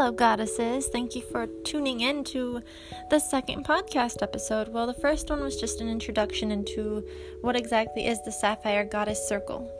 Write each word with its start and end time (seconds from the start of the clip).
Hello, 0.00 0.12
goddesses. 0.12 0.86
Thank 0.86 1.14
you 1.14 1.20
for 1.20 1.46
tuning 1.62 2.00
in 2.00 2.24
to 2.24 2.62
the 3.10 3.18
second 3.18 3.66
podcast 3.66 4.22
episode. 4.22 4.68
Well, 4.68 4.86
the 4.86 4.94
first 4.94 5.28
one 5.28 5.42
was 5.42 5.60
just 5.60 5.82
an 5.82 5.90
introduction 5.90 6.50
into 6.50 7.06
what 7.42 7.54
exactly 7.54 8.06
is 8.06 8.18
the 8.22 8.32
Sapphire 8.32 8.86
Goddess 8.86 9.28
Circle. 9.28 9.70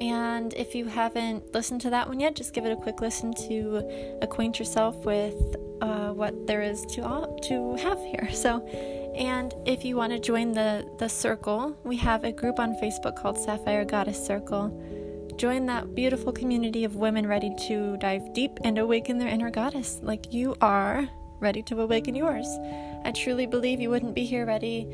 And 0.00 0.52
if 0.54 0.74
you 0.74 0.86
haven't 0.86 1.54
listened 1.54 1.80
to 1.82 1.90
that 1.90 2.08
one 2.08 2.18
yet, 2.18 2.34
just 2.34 2.54
give 2.54 2.66
it 2.66 2.72
a 2.72 2.76
quick 2.76 3.00
listen 3.00 3.32
to 3.46 4.18
acquaint 4.20 4.58
yourself 4.58 4.96
with 5.04 5.36
uh, 5.80 6.10
what 6.10 6.48
there 6.48 6.62
is 6.62 6.84
to 6.86 7.02
all, 7.02 7.38
to 7.44 7.76
have 7.76 8.00
here. 8.00 8.28
So, 8.34 8.66
and 9.14 9.54
if 9.64 9.84
you 9.84 9.94
want 9.94 10.10
to 10.10 10.18
join 10.18 10.50
the 10.50 10.88
the 10.98 11.08
circle, 11.08 11.78
we 11.84 11.96
have 11.98 12.24
a 12.24 12.32
group 12.32 12.58
on 12.58 12.74
Facebook 12.82 13.14
called 13.14 13.38
Sapphire 13.38 13.84
Goddess 13.84 14.26
Circle 14.26 14.72
Join 15.38 15.66
that 15.66 15.94
beautiful 15.94 16.32
community 16.32 16.82
of 16.82 16.96
women 16.96 17.24
ready 17.24 17.54
to 17.68 17.96
dive 17.98 18.34
deep 18.34 18.58
and 18.64 18.76
awaken 18.76 19.18
their 19.18 19.28
inner 19.28 19.50
goddess 19.50 20.00
like 20.02 20.32
you 20.32 20.56
are 20.60 21.08
ready 21.38 21.62
to 21.62 21.80
awaken 21.80 22.16
yours. 22.16 22.48
I 23.04 23.12
truly 23.14 23.46
believe 23.46 23.80
you 23.80 23.88
wouldn't 23.88 24.16
be 24.16 24.24
here 24.24 24.44
ready 24.44 24.88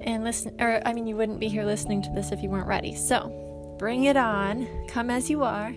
and 0.00 0.24
listen, 0.24 0.58
or 0.58 0.80
I 0.86 0.94
mean, 0.94 1.06
you 1.06 1.16
wouldn't 1.16 1.38
be 1.38 1.48
here 1.48 1.66
listening 1.66 2.00
to 2.00 2.10
this 2.14 2.32
if 2.32 2.42
you 2.42 2.48
weren't 2.48 2.66
ready. 2.66 2.94
So 2.94 3.76
bring 3.78 4.04
it 4.04 4.16
on, 4.16 4.66
come 4.88 5.10
as 5.10 5.28
you 5.28 5.42
are. 5.42 5.74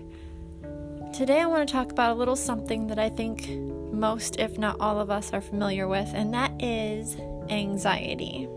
Today, 1.12 1.42
I 1.42 1.46
want 1.46 1.68
to 1.68 1.72
talk 1.72 1.92
about 1.92 2.12
a 2.12 2.14
little 2.14 2.34
something 2.34 2.86
that 2.86 2.98
I 2.98 3.10
think 3.10 3.46
most, 3.92 4.40
if 4.40 4.56
not 4.56 4.80
all 4.80 4.98
of 5.00 5.10
us, 5.10 5.34
are 5.34 5.42
familiar 5.42 5.86
with, 5.86 6.08
and 6.14 6.32
that 6.32 6.50
is 6.62 7.18
anxiety 7.50 8.48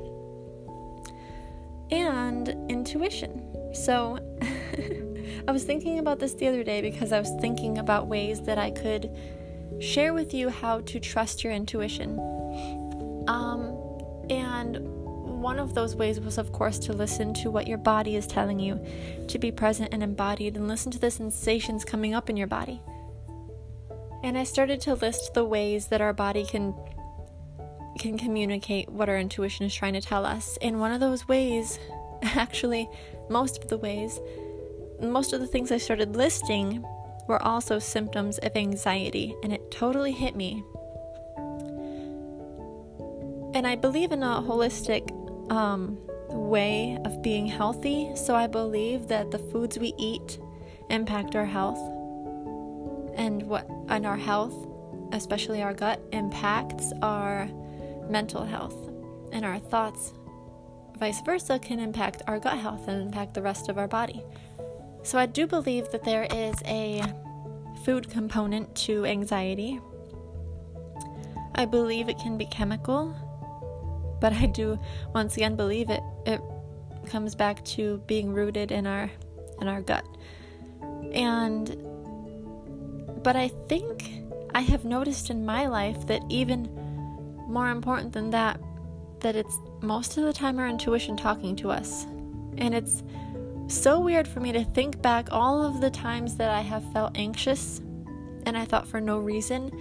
and 1.91 2.47
intuition. 2.69 3.73
So, 3.73 4.19
I 5.47 5.51
was 5.51 5.63
thinking 5.63 5.99
about 5.99 6.19
this 6.19 6.33
the 6.33 6.47
other 6.47 6.63
day 6.63 6.81
because 6.81 7.11
I 7.11 7.19
was 7.19 7.31
thinking 7.41 7.77
about 7.77 8.07
ways 8.07 8.41
that 8.41 8.57
I 8.57 8.71
could 8.71 9.09
share 9.79 10.13
with 10.13 10.33
you 10.33 10.49
how 10.49 10.81
to 10.81 10.99
trust 10.99 11.43
your 11.43 11.53
intuition. 11.53 12.19
Um, 13.27 13.73
and 14.29 14.79
one 15.41 15.59
of 15.59 15.75
those 15.75 15.95
ways 15.95 16.19
was, 16.19 16.37
of 16.37 16.51
course, 16.51 16.79
to 16.79 16.93
listen 16.93 17.33
to 17.35 17.51
what 17.51 17.67
your 17.67 17.77
body 17.77 18.15
is 18.15 18.27
telling 18.27 18.59
you, 18.59 18.83
to 19.27 19.39
be 19.39 19.51
present 19.51 19.93
and 19.93 20.01
embodied, 20.01 20.57
and 20.57 20.67
listen 20.67 20.91
to 20.91 20.99
the 20.99 21.11
sensations 21.11 21.85
coming 21.85 22.13
up 22.13 22.29
in 22.29 22.37
your 22.37 22.47
body. 22.47 22.81
And 24.23 24.37
I 24.37 24.43
started 24.43 24.81
to 24.81 24.95
list 24.95 25.33
the 25.33 25.45
ways 25.45 25.87
that 25.87 26.01
our 26.01 26.13
body 26.13 26.45
can 26.45 26.73
can 27.99 28.17
communicate 28.17 28.87
what 28.89 29.09
our 29.09 29.17
intuition 29.17 29.65
is 29.65 29.73
trying 29.73 29.93
to 29.93 30.01
tell 30.01 30.23
us. 30.23 30.57
And 30.61 30.79
one 30.79 30.91
of 30.91 30.99
those 30.99 31.27
ways, 31.27 31.79
actually, 32.21 32.87
most 33.29 33.63
of 33.63 33.69
the 33.69 33.77
ways, 33.77 34.19
most 35.01 35.33
of 35.33 35.39
the 35.39 35.47
things 35.47 35.71
I 35.71 35.77
started 35.77 36.15
listing 36.15 36.83
were 37.27 37.41
also 37.43 37.79
symptoms 37.79 38.37
of 38.39 38.55
anxiety, 38.55 39.35
and 39.43 39.53
it 39.53 39.69
totally 39.69 40.11
hit 40.11 40.35
me. 40.35 40.63
And 43.53 43.65
I 43.67 43.75
believe 43.75 44.11
in 44.11 44.23
a 44.23 44.41
holistic 44.41 45.11
um, 45.51 45.97
way 46.29 46.97
of 47.05 47.21
being 47.21 47.47
healthy, 47.47 48.15
so 48.15 48.35
I 48.35 48.47
believe 48.47 49.07
that 49.07 49.31
the 49.31 49.39
foods 49.39 49.77
we 49.77 49.93
eat 49.97 50.39
impact 50.89 51.35
our 51.35 51.45
health, 51.45 51.79
and 53.15 53.43
what 53.43 53.67
and 53.89 54.05
our 54.05 54.17
health, 54.17 54.53
especially 55.11 55.61
our 55.61 55.73
gut, 55.73 55.99
impacts 56.11 56.93
our 57.01 57.49
mental 58.09 58.45
health, 58.45 58.75
and 59.31 59.43
our 59.43 59.59
thoughts, 59.59 60.13
vice 60.97 61.21
versa, 61.21 61.59
can 61.59 61.79
impact 61.79 62.21
our 62.27 62.39
gut 62.39 62.57
health 62.57 62.87
and 62.87 63.01
impact 63.01 63.33
the 63.33 63.41
rest 63.41 63.69
of 63.69 63.77
our 63.77 63.87
body. 63.87 64.23
So 65.07 65.17
I 65.17 65.25
do 65.25 65.47
believe 65.47 65.89
that 65.91 66.03
there 66.03 66.27
is 66.35 66.55
a 66.65 67.01
food 67.85 68.09
component 68.09 68.75
to 68.87 69.05
anxiety. 69.05 69.79
I 71.55 71.63
believe 71.63 72.09
it 72.09 72.19
can 72.19 72.37
be 72.37 72.45
chemical, 72.47 73.15
but 74.19 74.33
I 74.33 74.47
do 74.47 74.77
once 75.15 75.37
again 75.37 75.55
believe 75.55 75.89
it 75.89 76.03
it 76.25 76.41
comes 77.05 77.35
back 77.35 77.63
to 77.77 77.99
being 78.05 78.33
rooted 78.33 78.73
in 78.73 78.85
our 78.85 79.09
in 79.61 79.69
our 79.69 79.79
gut. 79.79 80.03
And 81.13 81.69
but 83.23 83.37
I 83.37 83.47
think 83.69 84.11
I 84.53 84.59
have 84.59 84.83
noticed 84.83 85.29
in 85.29 85.45
my 85.45 85.67
life 85.67 86.05
that 86.07 86.21
even 86.27 86.63
more 87.47 87.69
important 87.69 88.11
than 88.11 88.31
that 88.31 88.59
that 89.21 89.37
it's 89.37 89.57
most 89.81 90.17
of 90.17 90.25
the 90.25 90.33
time 90.33 90.59
our 90.59 90.67
intuition 90.67 91.15
talking 91.15 91.55
to 91.55 91.71
us. 91.71 92.03
And 92.57 92.75
it's 92.75 93.03
so 93.69 93.99
weird 93.99 94.27
for 94.27 94.39
me 94.39 94.51
to 94.51 94.63
think 94.63 95.01
back 95.01 95.27
all 95.31 95.63
of 95.63 95.81
the 95.81 95.89
times 95.89 96.35
that 96.37 96.51
I 96.51 96.61
have 96.61 96.89
felt 96.93 97.17
anxious 97.17 97.81
and 98.45 98.57
I 98.57 98.65
thought 98.65 98.87
for 98.87 99.01
no 99.01 99.19
reason. 99.19 99.71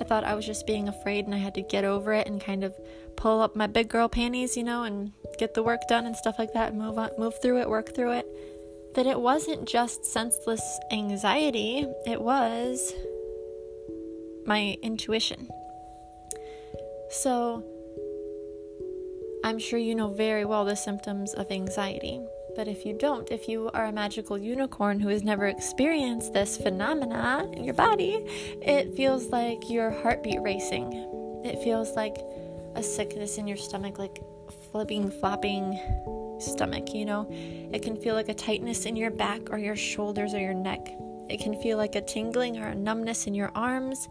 I 0.00 0.04
thought 0.04 0.24
I 0.24 0.34
was 0.34 0.46
just 0.46 0.66
being 0.66 0.88
afraid 0.88 1.26
and 1.26 1.34
I 1.34 1.38
had 1.38 1.54
to 1.54 1.62
get 1.62 1.84
over 1.84 2.12
it 2.12 2.26
and 2.26 2.40
kind 2.40 2.64
of 2.64 2.74
pull 3.16 3.40
up 3.40 3.54
my 3.54 3.66
big 3.66 3.88
girl 3.88 4.08
panties, 4.08 4.56
you 4.56 4.64
know, 4.64 4.82
and 4.82 5.12
get 5.38 5.54
the 5.54 5.62
work 5.62 5.80
done 5.88 6.06
and 6.06 6.16
stuff 6.16 6.38
like 6.38 6.52
that, 6.54 6.70
and 6.72 6.80
move 6.80 6.98
on, 6.98 7.10
move 7.18 7.40
through 7.40 7.60
it, 7.60 7.68
work 7.68 7.94
through 7.94 8.12
it. 8.12 8.26
That 8.94 9.06
it 9.06 9.20
wasn't 9.20 9.68
just 9.68 10.04
senseless 10.04 10.62
anxiety, 10.90 11.86
it 12.06 12.20
was 12.20 12.92
my 14.46 14.76
intuition. 14.82 15.48
So, 17.10 17.64
I'm 19.44 19.58
sure 19.58 19.78
you 19.78 19.94
know 19.94 20.12
very 20.12 20.44
well 20.44 20.64
the 20.64 20.76
symptoms 20.76 21.34
of 21.34 21.50
anxiety. 21.50 22.20
But 22.56 22.68
if 22.68 22.86
you 22.86 22.92
don't, 22.92 23.30
if 23.30 23.48
you 23.48 23.70
are 23.74 23.86
a 23.86 23.92
magical 23.92 24.38
unicorn 24.38 25.00
who 25.00 25.08
has 25.08 25.22
never 25.22 25.46
experienced 25.46 26.32
this 26.32 26.56
phenomena 26.56 27.50
in 27.52 27.64
your 27.64 27.74
body, 27.74 28.24
it 28.62 28.94
feels 28.96 29.26
like 29.26 29.68
your 29.68 29.90
heartbeat 29.90 30.40
racing. 30.40 30.92
It 31.44 31.62
feels 31.62 31.90
like 31.96 32.16
a 32.74 32.82
sickness 32.82 33.38
in 33.38 33.46
your 33.46 33.56
stomach, 33.56 33.98
like 33.98 34.22
flipping, 34.70 35.10
flopping 35.10 35.78
stomach, 36.38 36.94
you 36.94 37.04
know? 37.04 37.26
It 37.30 37.82
can 37.82 37.96
feel 37.96 38.14
like 38.14 38.28
a 38.28 38.34
tightness 38.34 38.86
in 38.86 38.96
your 38.96 39.10
back 39.10 39.50
or 39.50 39.58
your 39.58 39.76
shoulders 39.76 40.34
or 40.34 40.40
your 40.40 40.54
neck. 40.54 40.86
It 41.28 41.40
can 41.40 41.60
feel 41.60 41.78
like 41.78 41.94
a 41.94 42.00
tingling 42.00 42.58
or 42.58 42.68
a 42.68 42.74
numbness 42.74 43.26
in 43.26 43.34
your 43.34 43.50
arms. 43.54 44.08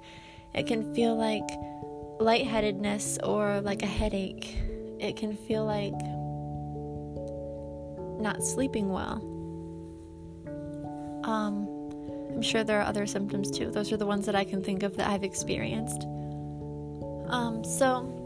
It 0.54 0.68
can 0.68 0.94
feel 0.94 1.16
like 1.16 1.48
lightheadedness 2.20 3.20
or 3.24 3.62
like 3.62 3.84
a 3.84 3.88
headache. 3.88 4.56
It 5.00 5.18
can 5.18 5.36
feel 5.36 5.66
like 5.66 5.94
not 8.24 8.44
sleeping 8.44 8.90
well. 8.90 9.22
Um, 11.24 11.68
I'm 12.34 12.42
sure 12.42 12.64
there 12.64 12.80
are 12.80 12.86
other 12.86 13.06
symptoms 13.06 13.52
too. 13.52 13.70
Those 13.70 13.92
are 13.92 13.98
the 13.98 14.06
ones 14.06 14.26
that 14.26 14.36
I 14.36 14.44
can 14.44 14.64
think 14.64 14.84
of 14.84 14.98
that 14.98 15.08
I've 15.08 15.24
experienced. 15.24 16.04
Um, 17.28 17.64
so 17.64 18.24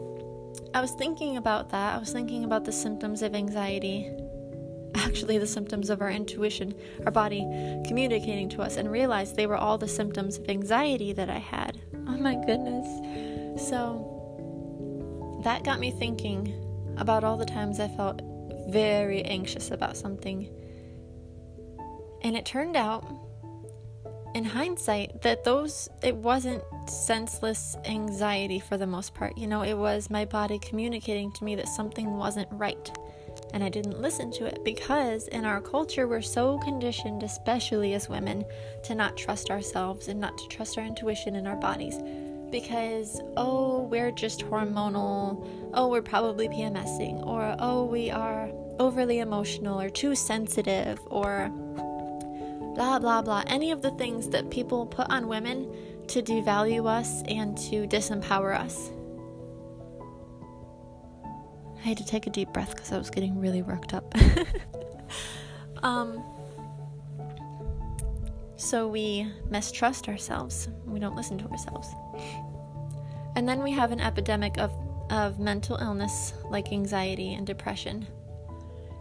I 0.74 0.80
was 0.80 0.92
thinking 0.92 1.36
about 1.36 1.70
that. 1.70 1.96
I 1.96 1.98
was 1.98 2.12
thinking 2.12 2.44
about 2.44 2.64
the 2.64 2.72
symptoms 2.72 3.22
of 3.22 3.34
anxiety, 3.34 4.10
actually, 4.94 5.38
the 5.38 5.46
symptoms 5.46 5.90
of 5.90 6.00
our 6.00 6.10
intuition, 6.10 6.74
our 7.04 7.12
body 7.12 7.40
communicating 7.86 8.48
to 8.50 8.62
us, 8.62 8.76
and 8.76 8.90
realized 8.90 9.36
they 9.36 9.46
were 9.46 9.56
all 9.56 9.78
the 9.78 9.88
symptoms 9.88 10.38
of 10.38 10.48
anxiety 10.48 11.12
that 11.12 11.30
I 11.30 11.38
had. 11.38 11.80
Oh 12.06 12.16
my 12.16 12.34
goodness. 12.34 12.86
So 13.68 15.40
that 15.44 15.64
got 15.64 15.78
me 15.78 15.90
thinking 15.90 16.52
about 16.96 17.24
all 17.24 17.36
the 17.36 17.46
times 17.46 17.78
I 17.80 17.88
felt 17.88 18.20
very 18.68 19.22
anxious 19.24 19.70
about 19.70 19.96
something. 19.96 20.48
And 22.22 22.36
it 22.36 22.44
turned 22.44 22.76
out, 22.76 23.04
in 24.34 24.44
hindsight, 24.44 25.22
that 25.22 25.44
those, 25.44 25.88
it 26.02 26.14
wasn't 26.14 26.62
senseless 26.88 27.76
anxiety 27.84 28.58
for 28.58 28.76
the 28.76 28.86
most 28.86 29.14
part. 29.14 29.36
You 29.38 29.46
know, 29.46 29.62
it 29.62 29.74
was 29.74 30.10
my 30.10 30.24
body 30.24 30.58
communicating 30.58 31.32
to 31.32 31.44
me 31.44 31.54
that 31.56 31.68
something 31.68 32.16
wasn't 32.16 32.48
right. 32.52 32.90
And 33.54 33.64
I 33.64 33.68
didn't 33.68 34.00
listen 34.00 34.30
to 34.32 34.46
it 34.46 34.62
because 34.64 35.28
in 35.28 35.44
our 35.44 35.60
culture, 35.60 36.06
we're 36.06 36.20
so 36.20 36.58
conditioned, 36.58 37.22
especially 37.22 37.94
as 37.94 38.08
women, 38.08 38.44
to 38.84 38.94
not 38.94 39.16
trust 39.16 39.50
ourselves 39.50 40.08
and 40.08 40.20
not 40.20 40.36
to 40.36 40.48
trust 40.48 40.76
our 40.76 40.84
intuition 40.84 41.36
and 41.36 41.48
our 41.48 41.56
bodies 41.56 41.98
because, 42.50 43.20
oh, 43.36 43.82
we're 43.82 44.10
just 44.10 44.40
hormonal, 44.40 45.46
oh, 45.74 45.88
we're 45.88 46.02
probably 46.02 46.48
PMSing, 46.48 47.26
or 47.26 47.54
oh, 47.58 47.84
we 47.84 48.10
are 48.10 48.50
overly 48.78 49.18
emotional 49.20 49.80
or 49.80 49.90
too 49.90 50.14
sensitive, 50.14 50.98
or 51.06 51.50
blah, 52.74 52.98
blah, 52.98 53.22
blah. 53.22 53.42
Any 53.46 53.70
of 53.72 53.82
the 53.82 53.90
things 53.92 54.28
that 54.28 54.50
people 54.50 54.86
put 54.86 55.10
on 55.10 55.28
women 55.28 55.70
to 56.08 56.22
devalue 56.22 56.86
us 56.86 57.22
and 57.28 57.56
to 57.58 57.86
disempower 57.86 58.58
us. 58.58 58.90
I 61.84 61.88
had 61.88 61.98
to 61.98 62.06
take 62.06 62.26
a 62.26 62.30
deep 62.30 62.52
breath 62.52 62.74
because 62.74 62.92
I 62.92 62.98
was 62.98 63.10
getting 63.10 63.38
really 63.38 63.62
worked 63.62 63.94
up. 63.94 64.14
um, 65.82 66.22
so 68.56 68.88
we 68.88 69.30
mistrust 69.48 70.08
ourselves. 70.08 70.68
We 70.84 70.98
don't 70.98 71.14
listen 71.14 71.38
to 71.38 71.46
ourselves. 71.46 71.88
And 73.36 73.48
then 73.48 73.62
we 73.62 73.70
have 73.72 73.92
an 73.92 74.00
epidemic 74.00 74.58
of, 74.58 74.72
of 75.10 75.38
mental 75.38 75.76
illness 75.76 76.34
like 76.50 76.72
anxiety 76.72 77.34
and 77.34 77.46
depression. 77.46 78.06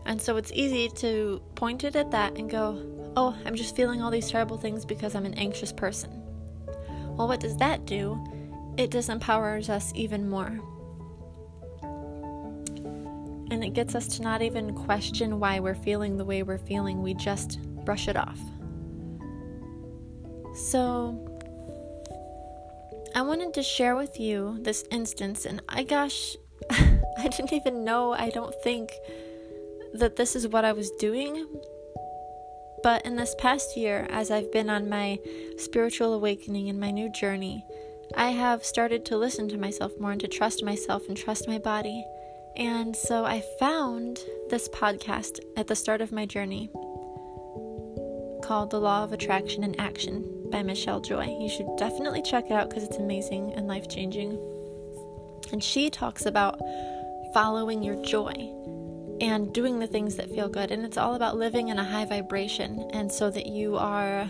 And 0.08 0.20
so 0.20 0.38
it's 0.38 0.52
easy 0.54 0.90
to 0.96 1.42
point 1.54 1.84
it 1.84 1.96
at 1.96 2.10
that 2.12 2.38
and 2.38 2.50
go, 2.50 3.12
oh, 3.16 3.38
I'm 3.46 3.56
just 3.56 3.76
feeling 3.76 4.02
all 4.02 4.10
these 4.10 4.32
terrible 4.32 4.58
things 4.58 4.86
because 4.86 5.14
I'm 5.14 5.26
an 5.26 5.36
anxious 5.36 5.72
person. 5.72 6.24
Well, 7.16 7.28
what 7.28 7.40
does 7.40 7.58
that 7.58 7.86
do 7.86 8.20
it 8.78 8.92
disempowers 8.92 9.70
us 9.70 9.92
even 9.96 10.30
more. 10.30 10.60
And 13.50 13.64
it 13.64 13.74
gets 13.74 13.96
us 13.96 14.08
to 14.18 14.22
not 14.22 14.42
even 14.42 14.76
question 14.76 15.40
why 15.40 15.60
we're 15.60 15.76
feeling 15.76 16.18
the 16.18 16.26
way 16.26 16.44
we're 16.44 16.58
feeling, 16.60 17.02
we 17.02 17.14
just 17.14 17.60
brush 17.86 18.08
it 18.08 18.16
off. 18.16 18.40
So, 20.54 21.24
I 23.16 23.22
wanted 23.22 23.54
to 23.56 23.64
share 23.64 23.96
with 23.96 24.20
you 24.20 24.60
this 24.62 24.84
instance, 24.92 25.46
and 25.46 25.62
I 25.68 25.84
gosh, 25.84 26.36
I 26.70 27.28
didn't 27.30 27.54
even 27.54 27.84
know, 27.84 28.14
I 28.14 28.30
don't 28.30 28.54
think, 28.64 28.92
that 29.98 30.16
this 30.16 30.36
is 30.36 30.48
what 30.48 30.66
I 30.66 30.74
was 30.74 30.90
doing. 31.00 31.46
But 32.84 33.06
in 33.06 33.16
this 33.16 33.36
past 33.40 33.76
year, 33.76 34.08
as 34.10 34.32
I've 34.32 34.52
been 34.52 34.70
on 34.70 34.90
my 34.90 35.20
spiritual 35.58 36.14
awakening 36.14 36.70
and 36.70 36.80
my 36.80 36.92
new 36.92 37.12
journey, 37.12 37.66
I 38.16 38.30
have 38.30 38.64
started 38.64 39.06
to 39.06 39.18
listen 39.18 39.50
to 39.50 39.58
myself 39.58 39.92
more 40.00 40.12
and 40.12 40.22
to 40.22 40.28
trust 40.28 40.64
myself 40.64 41.08
and 41.08 41.18
trust 41.18 41.48
my 41.48 41.58
body. 41.58 42.06
And 42.56 42.96
so 42.96 43.26
I 43.26 43.44
found 43.60 44.20
this 44.50 44.70
podcast 44.70 45.40
at 45.58 45.68
the 45.68 45.76
start 45.76 46.02
of 46.02 46.12
my 46.12 46.26
journey 46.26 46.70
called 48.44 48.72
The 48.72 48.80
Law 48.80 49.04
of 49.04 49.12
Attraction 49.12 49.64
in 49.64 49.80
Action 49.80 50.24
by 50.52 50.64
Michelle 50.64 51.02
Joy. 51.02 51.26
You 51.26 51.50
should 51.50 51.76
definitely 51.78 52.22
check 52.22 52.46
it 52.46 52.54
out 52.54 52.70
because 52.70 52.84
it's 52.84 52.98
amazing 52.98 53.54
and 53.56 53.68
life 53.68 53.90
changing. 53.90 54.40
And 55.52 55.64
she 55.64 55.90
talks 55.90 56.26
about 56.26 56.60
following 57.34 57.84
your 57.84 58.02
joy 58.04 58.32
and 59.22 59.54
doing 59.54 59.80
the 59.80 59.88
things 59.88 60.16
that 60.16 60.30
feel 60.30 60.50
good. 60.50 60.72
And 60.72 60.86
it's 60.86 60.98
all 60.98 61.16
about 61.16 61.38
living 61.38 61.70
in 61.70 61.80
a 61.80 61.84
high 61.84 62.06
vibration, 62.06 62.90
and 62.94 63.12
so 63.12 63.30
that 63.32 63.48
you 63.48 63.78
are 63.78 64.30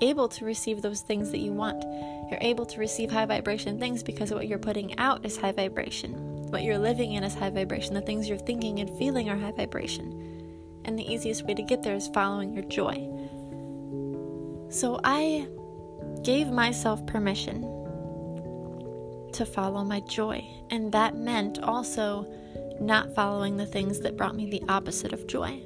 able 0.00 0.28
to 0.28 0.44
receive 0.44 0.82
those 0.82 1.00
things 1.02 1.30
that 1.30 1.40
you 1.40 1.52
want. 1.52 1.84
You're 2.30 2.38
able 2.40 2.64
to 2.66 2.78
receive 2.78 3.10
high 3.10 3.26
vibration 3.26 3.78
things 3.78 4.02
because 4.02 4.32
what 4.32 4.48
you're 4.48 4.58
putting 4.58 4.98
out 4.98 5.24
is 5.26 5.36
high 5.36 5.52
vibration. 5.52 6.12
What 6.50 6.62
you're 6.62 6.78
living 6.78 7.12
in 7.12 7.24
is 7.24 7.34
high 7.34 7.50
vibration. 7.50 7.94
The 7.94 8.00
things 8.00 8.28
you're 8.28 8.38
thinking 8.38 8.80
and 8.80 8.90
feeling 8.98 9.28
are 9.28 9.36
high 9.36 9.52
vibration. 9.52 10.80
And 10.84 10.98
the 10.98 11.12
easiest 11.12 11.44
way 11.44 11.54
to 11.54 11.62
get 11.62 11.82
there 11.82 11.94
is 11.94 12.08
following 12.08 12.54
your 12.54 12.64
joy. 12.64 13.08
So 14.70 15.00
I 15.04 15.46
gave 16.22 16.48
myself 16.48 17.04
permission 17.06 17.62
to 19.32 19.44
follow 19.44 19.84
my 19.84 20.00
joy. 20.00 20.44
And 20.70 20.92
that 20.92 21.16
meant 21.16 21.58
also 21.60 22.26
not 22.80 23.14
following 23.14 23.56
the 23.56 23.66
things 23.66 24.00
that 24.00 24.16
brought 24.16 24.34
me 24.34 24.50
the 24.50 24.62
opposite 24.68 25.12
of 25.12 25.26
joy. 25.26 25.62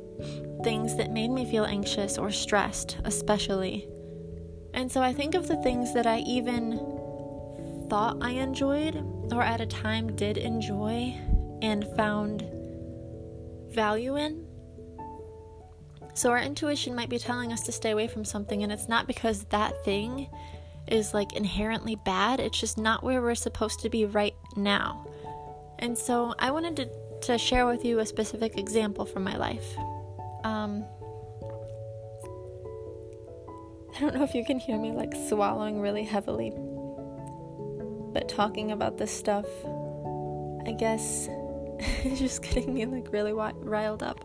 Things 0.63 0.97
that 0.97 1.11
made 1.11 1.31
me 1.31 1.49
feel 1.49 1.65
anxious 1.65 2.19
or 2.19 2.31
stressed, 2.31 2.99
especially. 3.05 3.89
And 4.73 4.91
so 4.91 5.03
I 5.03 5.13
think 5.13 5.35
of 5.35 5.49
the 5.49 5.63
things 5.63 5.95
that 5.95 6.07
I 6.07 6.19
even 6.21 6.79
thought 7.89 8.19
I 8.21 8.31
enjoyed 8.31 8.97
or 9.33 9.43
at 9.43 9.61
a 9.61 9.67
time 9.67 10.17
did 10.17 10.39
enjoy 10.39 11.15
and 11.63 11.87
found 11.97 12.45
value 13.71 14.17
in 14.17 14.45
so 16.15 16.31
our 16.31 16.39
intuition 16.39 16.95
might 16.95 17.09
be 17.09 17.19
telling 17.19 17.53
us 17.53 17.63
to 17.63 17.73
stay 17.73 17.91
away 17.91 18.07
from 18.07 18.25
something, 18.25 18.63
and 18.63 18.73
it's 18.73 18.89
not 18.89 19.09
because 19.09 19.45
that 19.47 19.85
thing 19.85 20.29
is 20.87 21.13
like 21.13 21.33
inherently 21.33 21.97
bad, 21.97 22.39
it's 22.39 22.59
just 22.59 22.79
not 22.79 23.03
where 23.03 23.21
we're 23.21 23.35
supposed 23.35 23.81
to 23.81 23.91
be 23.91 24.05
right 24.05 24.35
now. 24.57 25.07
And 25.81 25.99
so 25.99 26.35
I 26.39 26.53
wanted 26.53 26.77
to, 26.77 26.89
to 27.27 27.39
share 27.39 27.67
with 27.67 27.85
you 27.85 28.01
a 28.01 28.07
specific 28.07 28.59
example 28.59 29.05
from 29.05 29.25
my 29.25 29.37
life. 29.37 29.77
Um, 30.45 30.85
I 33.95 34.01
don't 34.01 34.15
know 34.15 34.25
if 34.25 34.35
you 34.35 34.45
can 34.45 34.59
hear 34.59 34.79
me 34.79 34.93
like 34.93 35.15
swallowing 35.29 35.81
really 35.81 36.05
heavily, 36.05 36.53
but 38.13 38.29
talking 38.29 38.73
about 38.73 38.99
this 38.99 39.11
stuff, 39.11 39.47
I 40.67 40.73
guess, 40.73 41.29
is 42.05 42.19
just 42.19 42.43
getting 42.43 42.75
me 42.75 42.87
like 42.87 43.13
really 43.13 43.33
riled 43.33 44.03
up. 44.03 44.25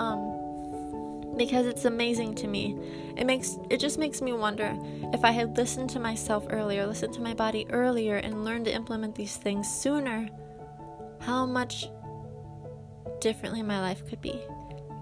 Um, 0.00 0.36
because 1.36 1.66
it's 1.66 1.84
amazing 1.84 2.34
to 2.36 2.48
me. 2.48 2.78
It 3.16 3.26
makes 3.26 3.58
it 3.70 3.78
just 3.78 3.98
makes 3.98 4.20
me 4.20 4.32
wonder 4.32 4.76
if 5.12 5.24
I 5.24 5.30
had 5.30 5.56
listened 5.56 5.90
to 5.90 6.00
myself 6.00 6.46
earlier, 6.50 6.86
listened 6.86 7.14
to 7.14 7.20
my 7.20 7.34
body 7.34 7.66
earlier 7.70 8.16
and 8.16 8.44
learned 8.44 8.64
to 8.66 8.72
implement 8.72 9.14
these 9.14 9.36
things 9.36 9.68
sooner, 9.68 10.28
how 11.20 11.46
much 11.46 11.88
differently 13.20 13.62
my 13.62 13.80
life 13.80 14.06
could 14.08 14.20
be. 14.20 14.40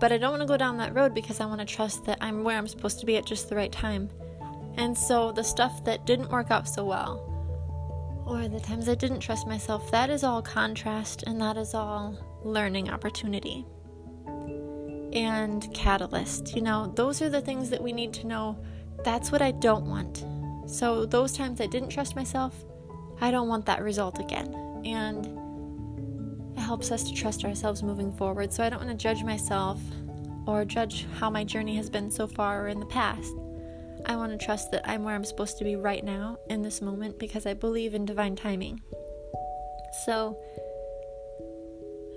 But 0.01 0.13
I 0.13 0.19
don't 0.19 0.31
want 0.31 0.43
to 0.43 0.49
go 0.49 0.57
down 0.57 0.77
that 0.79 0.95
road 0.95 1.15
because 1.15 1.41
I 1.41 1.47
want 1.47 1.61
to 1.61 1.67
trust 1.67 2.05
that 2.05 2.19
I'm 2.21 2.45
where 2.45 2.59
I'm 2.59 2.69
supposed 2.69 3.01
to 3.01 3.07
be 3.07 3.17
at 3.17 3.27
just 3.27 3.49
the 3.49 3.57
right 3.57 3.73
time. 3.73 4.11
And 4.77 4.97
so 4.97 5.33
the 5.33 5.45
stuff 5.45 5.85
that 5.85 6.05
didn't 6.05 6.31
work 6.31 6.51
out 6.51 6.69
so 6.69 6.85
well, 6.85 7.31
or 8.27 8.49
the 8.49 8.61
times 8.61 8.89
I 8.89 8.95
didn't 8.95 9.21
trust 9.21 9.47
myself, 9.47 9.91
that 9.93 10.11
is 10.11 10.25
all 10.25 10.43
contrast 10.43 11.23
and 11.27 11.41
that 11.41 11.57
is 11.57 11.75
all 11.75 12.19
learning 12.43 12.91
opportunity 12.91 13.65
and 15.13 15.73
catalyst. 15.73 16.57
You 16.57 16.63
know, 16.63 16.93
those 16.97 17.23
are 17.23 17.31
the 17.31 17.41
things 17.41 17.71
that 17.71 17.83
we 17.83 17.93
need 17.93 18.13
to 18.15 18.27
know. 18.27 18.59
That's 19.05 19.31
what 19.31 19.43
I 19.43 19.53
don't 19.53 19.87
want. 19.87 20.25
So, 20.67 21.05
those 21.07 21.33
times 21.33 21.61
I 21.61 21.67
didn't 21.67 21.91
trust 21.91 22.17
myself, 22.17 22.65
I 23.21 23.31
don't 23.31 23.49
want 23.49 23.67
that 23.67 23.83
result 23.83 24.19
again. 24.19 24.55
And 24.85 25.27
it 26.57 26.61
helps 26.61 26.91
us 26.91 27.05
to 27.05 27.15
trust 27.15 27.45
ourselves 27.45 27.83
moving 27.83 28.13
forward. 28.13 28.53
So, 28.53 28.65
I 28.65 28.71
don't 28.71 28.85
want 28.85 28.91
to 28.91 29.03
judge 29.03 29.23
myself 29.23 29.81
or 30.47 30.65
judge 30.65 31.07
how 31.19 31.31
my 31.31 31.45
journey 31.45 31.77
has 31.77 31.89
been 31.89 32.11
so 32.11 32.27
far 32.27 32.65
or 32.65 32.69
in 32.69 32.81
the 32.81 32.87
past. 32.87 33.33
I 34.07 34.17
want 34.17 34.39
to 34.39 34.45
trust 34.45 34.71
that 34.73 34.89
I'm 34.89 35.05
where 35.05 35.15
I'm 35.15 35.25
supposed 35.25 35.59
to 35.59 35.65
be 35.65 35.77
right 35.77 36.05
now 36.05 36.39
in 36.51 36.63
this 36.63 36.83
moment 36.83 37.19
because 37.19 37.47
I 37.47 37.55
believe 37.55 37.95
in 37.95 38.05
divine 38.05 38.37
timing. 38.37 38.83
So, 40.05 40.37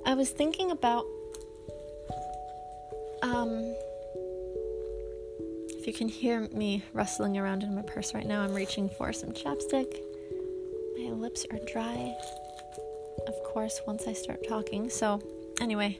I 0.06 0.13
was 0.13 0.30
thinking 0.30 0.72
about 0.72 1.06
um, 3.22 3.75
if 5.78 5.88
you 5.88 5.94
can 5.94 6.07
hear 6.07 6.48
me 6.50 6.84
rustling 6.94 7.38
around 7.38 7.63
in 7.63 7.75
my 7.75 7.81
purse 7.81 8.13
right 8.13 8.25
now, 8.25 8.42
I'm 8.42 8.54
reaching 8.54 8.89
for 8.98 9.13
some 9.13 9.31
chapstick. 9.31 10.01
My 10.98 11.12
lips 11.12 11.45
are 11.51 11.60
dry, 11.72 12.16
of 13.27 13.44
course, 13.44 13.81
once 13.85 14.07
I 14.07 14.13
start 14.13 14.47
talking. 14.47 14.89
So, 14.89 15.21
anyway, 15.62 16.00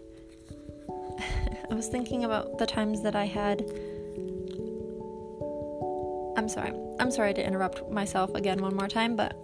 I 1.70 1.74
was 1.74 1.88
thinking 1.88 2.24
about 2.24 2.58
the 2.58 2.66
times 2.66 3.04
that 3.04 3.16
I 3.16 3.26
had. 3.26 3.62
I'm 6.38 6.48
sorry. 6.48 6.72
I'm 7.00 7.12
sorry 7.12 7.34
to 7.34 7.46
interrupt 7.46 7.90
myself 7.92 8.34
again 8.36 8.62
one 8.62 8.76
more 8.76 8.88
time, 8.88 9.16
but 9.16 9.36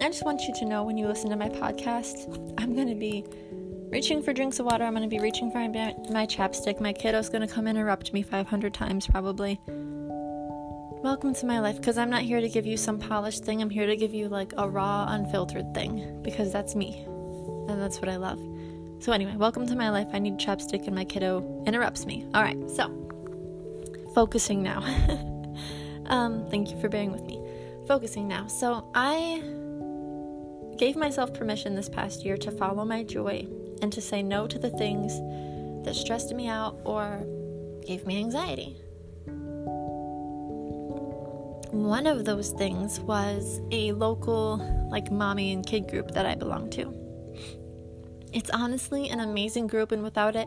I 0.00 0.08
just 0.08 0.24
want 0.24 0.42
you 0.42 0.54
to 0.54 0.64
know 0.64 0.82
when 0.82 0.98
you 0.98 1.06
listen 1.06 1.30
to 1.30 1.36
my 1.36 1.48
podcast, 1.48 2.54
I'm 2.58 2.74
going 2.74 2.88
to 2.88 2.94
be 2.94 3.24
reaching 3.90 4.22
for 4.22 4.32
drinks 4.32 4.58
of 4.58 4.66
water. 4.66 4.84
I'm 4.84 4.94
going 4.94 5.08
to 5.08 5.14
be 5.14 5.22
reaching 5.22 5.50
for 5.50 5.58
my, 5.58 5.94
my 6.10 6.26
chapstick. 6.26 6.80
My 6.80 6.92
kiddo's 6.92 7.28
going 7.28 7.46
to 7.46 7.52
come 7.52 7.66
interrupt 7.66 8.12
me 8.12 8.22
500 8.22 8.74
times 8.74 9.06
probably. 9.06 9.60
Welcome 11.04 11.34
to 11.34 11.44
my 11.44 11.60
life 11.60 11.76
because 11.76 11.98
I'm 11.98 12.08
not 12.08 12.22
here 12.22 12.40
to 12.40 12.48
give 12.48 12.64
you 12.64 12.78
some 12.78 12.98
polished 12.98 13.44
thing. 13.44 13.60
I'm 13.60 13.68
here 13.68 13.84
to 13.86 13.94
give 13.94 14.14
you 14.14 14.26
like 14.26 14.54
a 14.56 14.66
raw, 14.66 15.04
unfiltered 15.06 15.74
thing 15.74 16.22
because 16.22 16.50
that's 16.50 16.74
me. 16.74 17.04
And 17.68 17.78
that's 17.78 18.00
what 18.00 18.08
I 18.08 18.16
love. 18.16 18.38
So, 19.00 19.12
anyway, 19.12 19.36
welcome 19.36 19.66
to 19.66 19.76
my 19.76 19.90
life. 19.90 20.08
I 20.14 20.18
need 20.18 20.38
chapstick 20.38 20.86
and 20.86 20.96
my 20.96 21.04
kiddo 21.04 21.62
interrupts 21.66 22.06
me. 22.06 22.26
All 22.32 22.40
right, 22.40 22.56
so 22.70 22.88
focusing 24.14 24.62
now. 24.62 24.80
um, 26.06 26.46
thank 26.48 26.70
you 26.70 26.80
for 26.80 26.88
bearing 26.88 27.12
with 27.12 27.24
me. 27.24 27.38
Focusing 27.86 28.26
now. 28.26 28.46
So, 28.46 28.90
I 28.94 29.42
gave 30.78 30.96
myself 30.96 31.34
permission 31.34 31.74
this 31.74 31.90
past 31.90 32.24
year 32.24 32.38
to 32.38 32.50
follow 32.50 32.86
my 32.86 33.02
joy 33.02 33.46
and 33.82 33.92
to 33.92 34.00
say 34.00 34.22
no 34.22 34.46
to 34.46 34.58
the 34.58 34.70
things 34.70 35.12
that 35.84 35.96
stressed 35.96 36.34
me 36.34 36.48
out 36.48 36.80
or 36.82 37.26
gave 37.86 38.06
me 38.06 38.16
anxiety. 38.20 38.80
One 41.74 42.06
of 42.06 42.24
those 42.24 42.52
things 42.52 43.00
was 43.00 43.60
a 43.72 43.90
local, 43.90 44.58
like, 44.90 45.10
mommy 45.10 45.52
and 45.52 45.66
kid 45.66 45.88
group 45.88 46.12
that 46.12 46.24
I 46.24 46.36
belong 46.36 46.70
to. 46.70 46.94
It's 48.32 48.48
honestly 48.50 49.08
an 49.08 49.18
amazing 49.18 49.66
group, 49.66 49.90
and 49.90 50.00
without 50.00 50.36
it, 50.36 50.46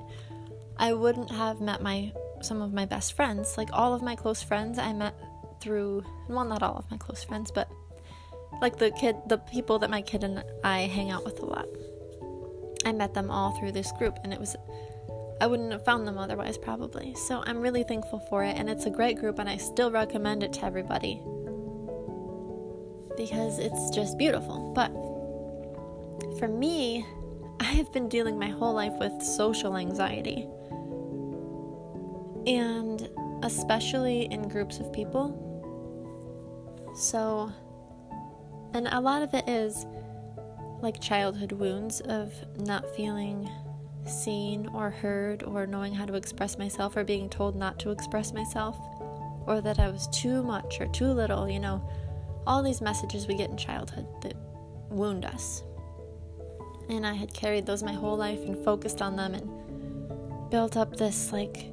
I 0.77 0.93
wouldn't 0.93 1.29
have 1.29 1.59
met 1.59 1.81
my 1.81 2.13
some 2.41 2.61
of 2.61 2.71
my 2.73 2.85
best 2.85 3.11
friends. 3.13 3.57
Like 3.57 3.69
all 3.73 3.93
of 3.93 4.01
my 4.01 4.15
close 4.15 4.41
friends, 4.41 4.79
I 4.79 4.93
met 4.93 5.15
through 5.59 6.05
well, 6.29 6.45
not 6.45 6.63
all 6.63 6.77
of 6.77 6.89
my 6.89 6.97
close 6.97 7.25
friends, 7.25 7.51
but 7.51 7.69
like 8.61 8.77
the 8.77 8.91
kid, 8.91 9.17
the 9.27 9.37
people 9.37 9.79
that 9.79 9.89
my 9.89 10.01
kid 10.01 10.23
and 10.23 10.43
I 10.63 10.81
hang 10.81 11.11
out 11.11 11.25
with 11.25 11.39
a 11.39 11.45
lot. 11.45 11.67
I 12.85 12.93
met 12.93 13.13
them 13.13 13.29
all 13.29 13.51
through 13.51 13.73
this 13.73 13.91
group, 13.91 14.17
and 14.23 14.31
it 14.31 14.39
was, 14.39 14.55
I 15.39 15.47
wouldn't 15.47 15.71
have 15.71 15.85
found 15.85 16.07
them 16.07 16.17
otherwise, 16.17 16.57
probably. 16.57 17.13
So 17.15 17.43
I'm 17.45 17.59
really 17.59 17.83
thankful 17.83 18.19
for 18.29 18.43
it, 18.43 18.57
and 18.57 18.69
it's 18.69 18.85
a 18.85 18.89
great 18.89 19.19
group, 19.19 19.39
and 19.39 19.47
I 19.49 19.57
still 19.57 19.91
recommend 19.91 20.43
it 20.43 20.53
to 20.53 20.65
everybody 20.65 21.21
because 23.15 23.59
it's 23.59 23.89
just 23.89 24.17
beautiful. 24.17 24.71
But 24.73 24.91
for 26.39 26.47
me, 26.47 27.05
I 27.59 27.65
have 27.65 27.91
been 27.91 28.09
dealing 28.09 28.37
my 28.37 28.49
whole 28.49 28.73
life 28.73 28.93
with 28.99 29.21
social 29.21 29.77
anxiety, 29.77 30.47
and 32.45 33.09
especially 33.43 34.25
in 34.31 34.47
groups 34.47 34.79
of 34.79 34.91
people. 34.93 35.43
So, 36.95 37.51
And 38.73 38.87
a 38.91 38.99
lot 38.99 39.21
of 39.21 39.33
it 39.33 39.47
is 39.47 39.85
like 40.81 41.01
childhood 41.01 41.51
wounds 41.51 42.01
of 42.01 42.33
not 42.59 42.95
feeling 42.95 43.49
seen 44.09 44.67
or 44.73 44.89
heard 44.89 45.43
or 45.43 45.67
knowing 45.67 45.93
how 45.93 46.05
to 46.05 46.15
express 46.15 46.57
myself 46.57 46.95
or 46.95 47.03
being 47.03 47.29
told 47.29 47.55
not 47.55 47.79
to 47.79 47.91
express 47.91 48.33
myself 48.33 48.77
or 49.45 49.61
that 49.61 49.79
I 49.79 49.89
was 49.89 50.07
too 50.09 50.43
much 50.43 50.79
or 50.79 50.87
too 50.87 51.07
little, 51.07 51.49
you 51.49 51.59
know, 51.59 51.87
all 52.45 52.63
these 52.63 52.81
messages 52.81 53.27
we 53.27 53.35
get 53.35 53.49
in 53.49 53.57
childhood 53.57 54.07
that 54.21 54.35
wound 54.89 55.25
us. 55.25 55.63
And 56.89 57.05
I 57.05 57.13
had 57.13 57.33
carried 57.33 57.65
those 57.65 57.83
my 57.83 57.93
whole 57.93 58.17
life 58.17 58.39
and 58.39 58.63
focused 58.63 59.01
on 59.01 59.15
them 59.15 59.33
and 59.33 60.49
built 60.49 60.77
up 60.77 60.95
this 60.97 61.31
like 61.31 61.67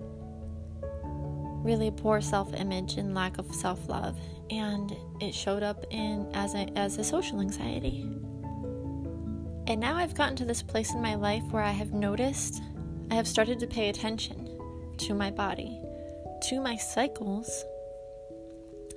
really 1.65 1.91
poor 1.91 2.21
self-image 2.21 2.97
and 2.97 3.15
lack 3.15 3.39
of 3.39 3.53
self-love 3.55 4.19
and 4.51 4.95
it 5.21 5.35
showed 5.35 5.63
up 5.63 5.85
in 5.91 6.29
as 6.35 6.55
a 6.55 6.69
as 6.77 6.99
a 6.99 7.05
social 7.05 7.41
anxiety. 7.41 8.07
And 9.67 9.81
now 9.81 9.97
I've 9.97 10.15
gotten 10.15 10.37
to 10.37 10.45
this 10.45 10.63
place 10.63 10.93
in 10.93 11.01
my 11.01 11.15
life 11.15 11.43
where 11.51 11.63
I 11.63 11.71
have 11.71 11.93
noticed 11.93 12.63
I 13.11 13.15
have 13.15 13.29
started 13.29 13.59
to 13.61 13.67
pay 13.67 13.89
attention 13.89 14.59
to 14.99 15.15
my 15.15 15.31
body, 15.31 15.81
to 16.49 16.61
my 16.61 16.77
cycles, 16.77 17.65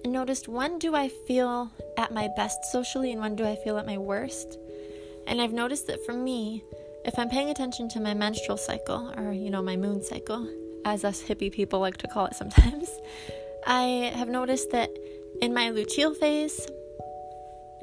and 0.04 0.12
noticed 0.12 0.48
when 0.48 0.78
do 0.80 0.96
I 0.96 1.10
feel 1.10 1.72
at 1.98 2.14
my 2.14 2.28
best 2.36 2.66
socially 2.66 3.12
and 3.12 3.22
when 3.22 3.36
do 3.36 3.46
I 3.46 3.56
feel 3.56 3.78
at 3.78 3.86
my 3.86 3.98
worst. 3.98 4.58
And 5.26 5.42
I've 5.42 5.54
noticed 5.54 5.88
that 5.88 6.06
for 6.06 6.14
me, 6.14 6.64
if 7.06 7.18
I'm 7.18 7.30
paying 7.30 7.50
attention 7.50 7.88
to 7.90 8.00
my 8.00 8.14
menstrual 8.14 8.58
cycle 8.58 9.14
or, 9.18 9.32
you 9.32 9.50
know, 9.50 9.62
my 9.62 9.78
moon 9.78 10.04
cycle, 10.04 10.48
as 10.86 11.04
us 11.04 11.22
hippie 11.22 11.52
people 11.52 11.80
like 11.80 11.98
to 11.98 12.08
call 12.08 12.26
it 12.26 12.36
sometimes, 12.36 12.90
I 13.68 14.12
have 14.16 14.30
noticed 14.30 14.72
that 14.72 14.90
in 15.42 15.54
my 15.54 15.70
luteal 15.70 16.16
phase, 16.16 16.68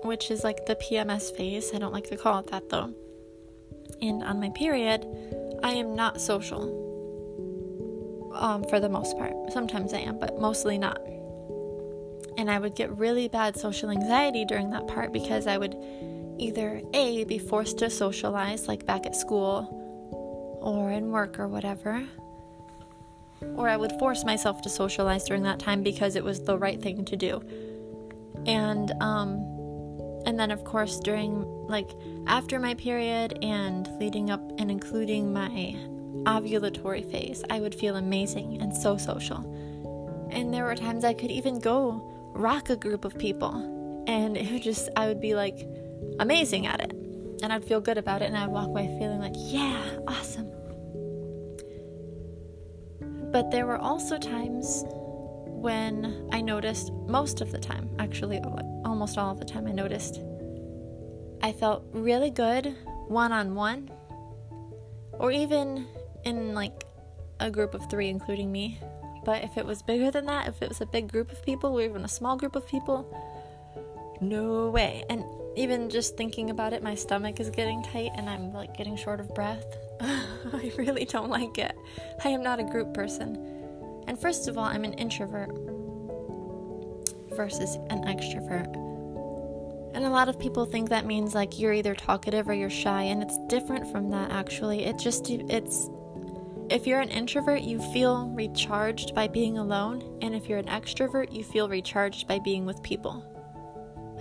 which 0.04 0.30
is 0.30 0.44
like 0.44 0.66
the 0.66 0.76
PMS 0.76 1.34
phase, 1.34 1.72
I 1.74 1.78
don't 1.78 1.92
like 1.92 2.08
to 2.08 2.16
call 2.16 2.38
it 2.40 2.48
that 2.48 2.68
though, 2.68 2.94
and 4.00 4.22
on 4.22 4.40
my 4.40 4.50
period, 4.50 5.06
I 5.62 5.72
am 5.72 5.94
not 5.94 6.20
social. 6.20 6.82
Um, 8.34 8.64
for 8.64 8.80
the 8.80 8.88
most 8.88 9.16
part. 9.16 9.32
Sometimes 9.52 9.94
I 9.94 9.98
am, 9.98 10.18
but 10.18 10.40
mostly 10.40 10.76
not. 10.76 10.98
And 12.36 12.50
I 12.50 12.58
would 12.58 12.74
get 12.74 12.90
really 12.98 13.28
bad 13.28 13.56
social 13.56 13.90
anxiety 13.90 14.44
during 14.44 14.70
that 14.70 14.88
part 14.88 15.12
because 15.12 15.46
I 15.46 15.56
would 15.56 15.76
either 16.38 16.82
A, 16.94 17.22
be 17.24 17.38
forced 17.38 17.78
to 17.78 17.90
socialize, 17.90 18.66
like 18.66 18.86
back 18.86 19.06
at 19.06 19.14
school 19.14 19.68
or 20.60 20.90
in 20.90 21.12
work 21.12 21.38
or 21.38 21.46
whatever, 21.46 22.02
or 23.54 23.68
I 23.68 23.76
would 23.76 23.92
force 24.00 24.24
myself 24.24 24.62
to 24.62 24.68
socialize 24.68 25.24
during 25.24 25.44
that 25.44 25.60
time 25.60 25.84
because 25.84 26.16
it 26.16 26.24
was 26.24 26.42
the 26.42 26.58
right 26.58 26.82
thing 26.82 27.04
to 27.04 27.16
do. 27.16 27.40
And 28.46 28.90
um 29.00 29.53
and 30.26 30.38
then 30.38 30.50
of 30.50 30.64
course 30.64 30.98
during 30.98 31.42
like 31.66 31.90
after 32.26 32.58
my 32.58 32.74
period 32.74 33.38
and 33.42 33.88
leading 33.98 34.30
up 34.30 34.40
and 34.58 34.70
including 34.70 35.32
my 35.32 35.76
ovulatory 36.24 37.08
phase, 37.10 37.44
I 37.50 37.60
would 37.60 37.74
feel 37.74 37.96
amazing 37.96 38.60
and 38.60 38.74
so 38.74 38.96
social. 38.96 39.38
And 40.30 40.52
there 40.52 40.64
were 40.64 40.74
times 40.74 41.04
I 41.04 41.14
could 41.14 41.30
even 41.30 41.58
go 41.58 42.32
rock 42.34 42.70
a 42.70 42.76
group 42.76 43.04
of 43.04 43.16
people 43.18 44.04
and 44.08 44.36
it 44.36 44.50
would 44.50 44.62
just 44.62 44.88
I 44.96 45.06
would 45.06 45.20
be 45.20 45.34
like 45.34 45.66
amazing 46.18 46.66
at 46.66 46.80
it. 46.80 46.92
And 47.42 47.52
I'd 47.52 47.64
feel 47.64 47.80
good 47.80 47.98
about 47.98 48.22
it 48.22 48.26
and 48.26 48.36
I'd 48.36 48.48
walk 48.48 48.68
away 48.68 48.86
feeling 48.98 49.20
like, 49.20 49.34
yeah, 49.36 49.98
awesome. 50.08 50.50
But 53.30 53.50
there 53.50 53.66
were 53.66 53.78
also 53.78 54.16
times 54.16 54.84
when 55.64 56.28
I 56.30 56.42
noticed, 56.42 56.92
most 57.08 57.40
of 57.40 57.50
the 57.50 57.58
time, 57.58 57.88
actually, 57.98 58.38
uh, 58.38 58.62
almost 58.84 59.16
all 59.16 59.32
of 59.32 59.38
the 59.38 59.46
time, 59.46 59.66
I 59.66 59.72
noticed 59.72 60.20
I 61.42 61.52
felt 61.52 61.86
really 61.92 62.30
good 62.30 62.76
one 63.08 63.32
on 63.32 63.54
one, 63.54 63.90
or 65.12 65.32
even 65.32 65.86
in 66.24 66.52
like 66.54 66.84
a 67.40 67.50
group 67.50 67.72
of 67.72 67.88
three, 67.88 68.10
including 68.10 68.52
me. 68.52 68.78
But 69.24 69.42
if 69.42 69.56
it 69.56 69.64
was 69.64 69.80
bigger 69.80 70.10
than 70.10 70.26
that, 70.26 70.48
if 70.48 70.60
it 70.60 70.68
was 70.68 70.82
a 70.82 70.86
big 70.86 71.10
group 71.10 71.32
of 71.32 71.42
people, 71.42 71.72
or 71.72 71.80
even 71.80 72.04
a 72.04 72.08
small 72.08 72.36
group 72.36 72.56
of 72.56 72.68
people, 72.68 73.08
no 74.20 74.68
way. 74.68 75.02
And 75.08 75.24
even 75.56 75.88
just 75.88 76.14
thinking 76.14 76.50
about 76.50 76.74
it, 76.74 76.82
my 76.82 76.94
stomach 76.94 77.40
is 77.40 77.48
getting 77.48 77.82
tight 77.82 78.10
and 78.16 78.28
I'm 78.28 78.52
like 78.52 78.76
getting 78.76 78.96
short 78.96 79.18
of 79.18 79.34
breath. 79.34 79.64
I 80.02 80.72
really 80.76 81.06
don't 81.06 81.30
like 81.30 81.56
it. 81.56 81.74
I 82.22 82.28
am 82.28 82.42
not 82.42 82.60
a 82.60 82.64
group 82.64 82.92
person. 82.92 83.53
And 84.06 84.18
first 84.18 84.48
of 84.48 84.58
all, 84.58 84.64
I'm 84.64 84.84
an 84.84 84.94
introvert 84.94 85.50
versus 87.36 87.76
an 87.90 88.04
extrovert. 88.04 88.72
And 89.94 90.04
a 90.04 90.10
lot 90.10 90.28
of 90.28 90.38
people 90.38 90.66
think 90.66 90.88
that 90.88 91.06
means 91.06 91.34
like 91.34 91.58
you're 91.58 91.72
either 91.72 91.94
talkative 91.94 92.48
or 92.48 92.54
you're 92.54 92.70
shy, 92.70 93.02
and 93.02 93.22
it's 93.22 93.38
different 93.46 93.90
from 93.92 94.10
that 94.10 94.30
actually. 94.32 94.84
It 94.84 94.98
just, 94.98 95.30
it's, 95.30 95.88
if 96.68 96.86
you're 96.86 97.00
an 97.00 97.10
introvert, 97.10 97.62
you 97.62 97.80
feel 97.92 98.28
recharged 98.30 99.14
by 99.14 99.28
being 99.28 99.58
alone, 99.58 100.18
and 100.20 100.34
if 100.34 100.48
you're 100.48 100.58
an 100.58 100.66
extrovert, 100.66 101.32
you 101.32 101.44
feel 101.44 101.68
recharged 101.68 102.26
by 102.26 102.40
being 102.40 102.66
with 102.66 102.82
people. 102.82 103.24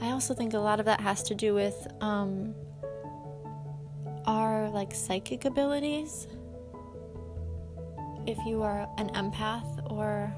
I 0.02 0.12
also 0.12 0.34
think 0.34 0.54
a 0.54 0.60
lot 0.60 0.80
of 0.80 0.86
that 0.86 1.02
has 1.02 1.24
to 1.24 1.36
do 1.36 1.54
with 1.54 1.88
um, 2.02 2.54
our 4.26 4.70
like 4.70 4.94
psychic 4.94 5.46
abilities. 5.46 6.28
If 8.28 8.38
you 8.46 8.62
are 8.62 8.88
an 8.98 9.10
empath 9.12 9.73
or 9.98 10.34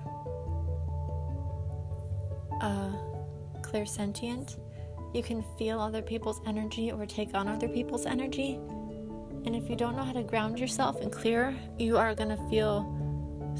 a 2.61 2.91
clairsentient, 3.61 4.57
you 5.13 5.23
can 5.23 5.43
feel 5.57 5.79
other 5.79 6.01
people's 6.01 6.41
energy 6.45 6.91
or 6.91 7.05
take 7.05 7.33
on 7.33 7.47
other 7.47 7.67
people's 7.67 8.05
energy. 8.05 8.59
And 9.45 9.55
if 9.55 9.69
you 9.69 9.75
don't 9.75 9.95
know 9.95 10.03
how 10.03 10.13
to 10.13 10.23
ground 10.23 10.59
yourself 10.59 10.99
and 11.01 11.11
clear, 11.11 11.55
you 11.77 11.97
are 11.97 12.15
going 12.15 12.29
to 12.29 12.49
feel 12.49 12.91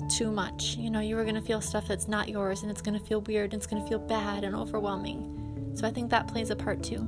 too 0.10 0.32
much. 0.32 0.76
You 0.78 0.90
know, 0.90 1.00
you 1.00 1.18
are 1.18 1.24
going 1.24 1.36
to 1.36 1.42
feel 1.42 1.62
stuff 1.62 1.88
that's 1.88 2.08
not 2.08 2.28
yours 2.28 2.64
and 2.64 2.72
it's 2.72 2.82
going 2.82 3.00
to 3.00 3.06
feel 3.06 3.22
weird 3.22 3.54
and 3.54 3.62
it's 3.62 3.68
going 3.68 3.82
to 3.82 3.88
feel 3.88 4.00
bad 4.00 4.44
and 4.44 4.56
overwhelming. 4.56 5.72
So 5.76 5.88
I 5.88 5.92
think 5.92 6.10
that 6.12 6.28
plays 6.28 6.50
a 6.50 6.56
part 6.56 6.84
too. 6.84 7.08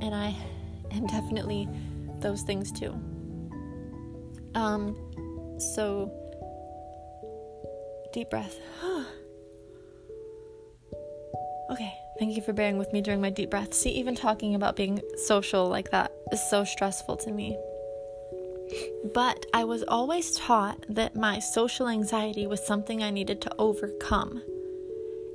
And 0.00 0.14
I 0.14 0.36
am 0.90 1.06
definitely 1.06 1.68
those 2.20 2.42
things 2.42 2.72
too. 2.72 2.92
Um, 4.54 4.96
so 5.58 6.10
deep 8.16 8.30
breath. 8.30 8.58
okay, 11.70 11.92
thank 12.18 12.34
you 12.34 12.40
for 12.40 12.54
bearing 12.54 12.78
with 12.78 12.90
me 12.90 13.02
during 13.02 13.20
my 13.20 13.28
deep 13.28 13.50
breath. 13.50 13.74
See, 13.74 13.90
even 13.90 14.14
talking 14.14 14.54
about 14.54 14.74
being 14.74 15.02
social 15.26 15.68
like 15.68 15.90
that 15.90 16.12
is 16.32 16.40
so 16.48 16.64
stressful 16.64 17.18
to 17.18 17.30
me. 17.30 17.58
But 19.12 19.44
I 19.52 19.64
was 19.64 19.84
always 19.86 20.34
taught 20.34 20.86
that 20.88 21.14
my 21.14 21.40
social 21.40 21.88
anxiety 21.88 22.46
was 22.46 22.66
something 22.66 23.02
I 23.02 23.10
needed 23.10 23.42
to 23.42 23.54
overcome. 23.58 24.42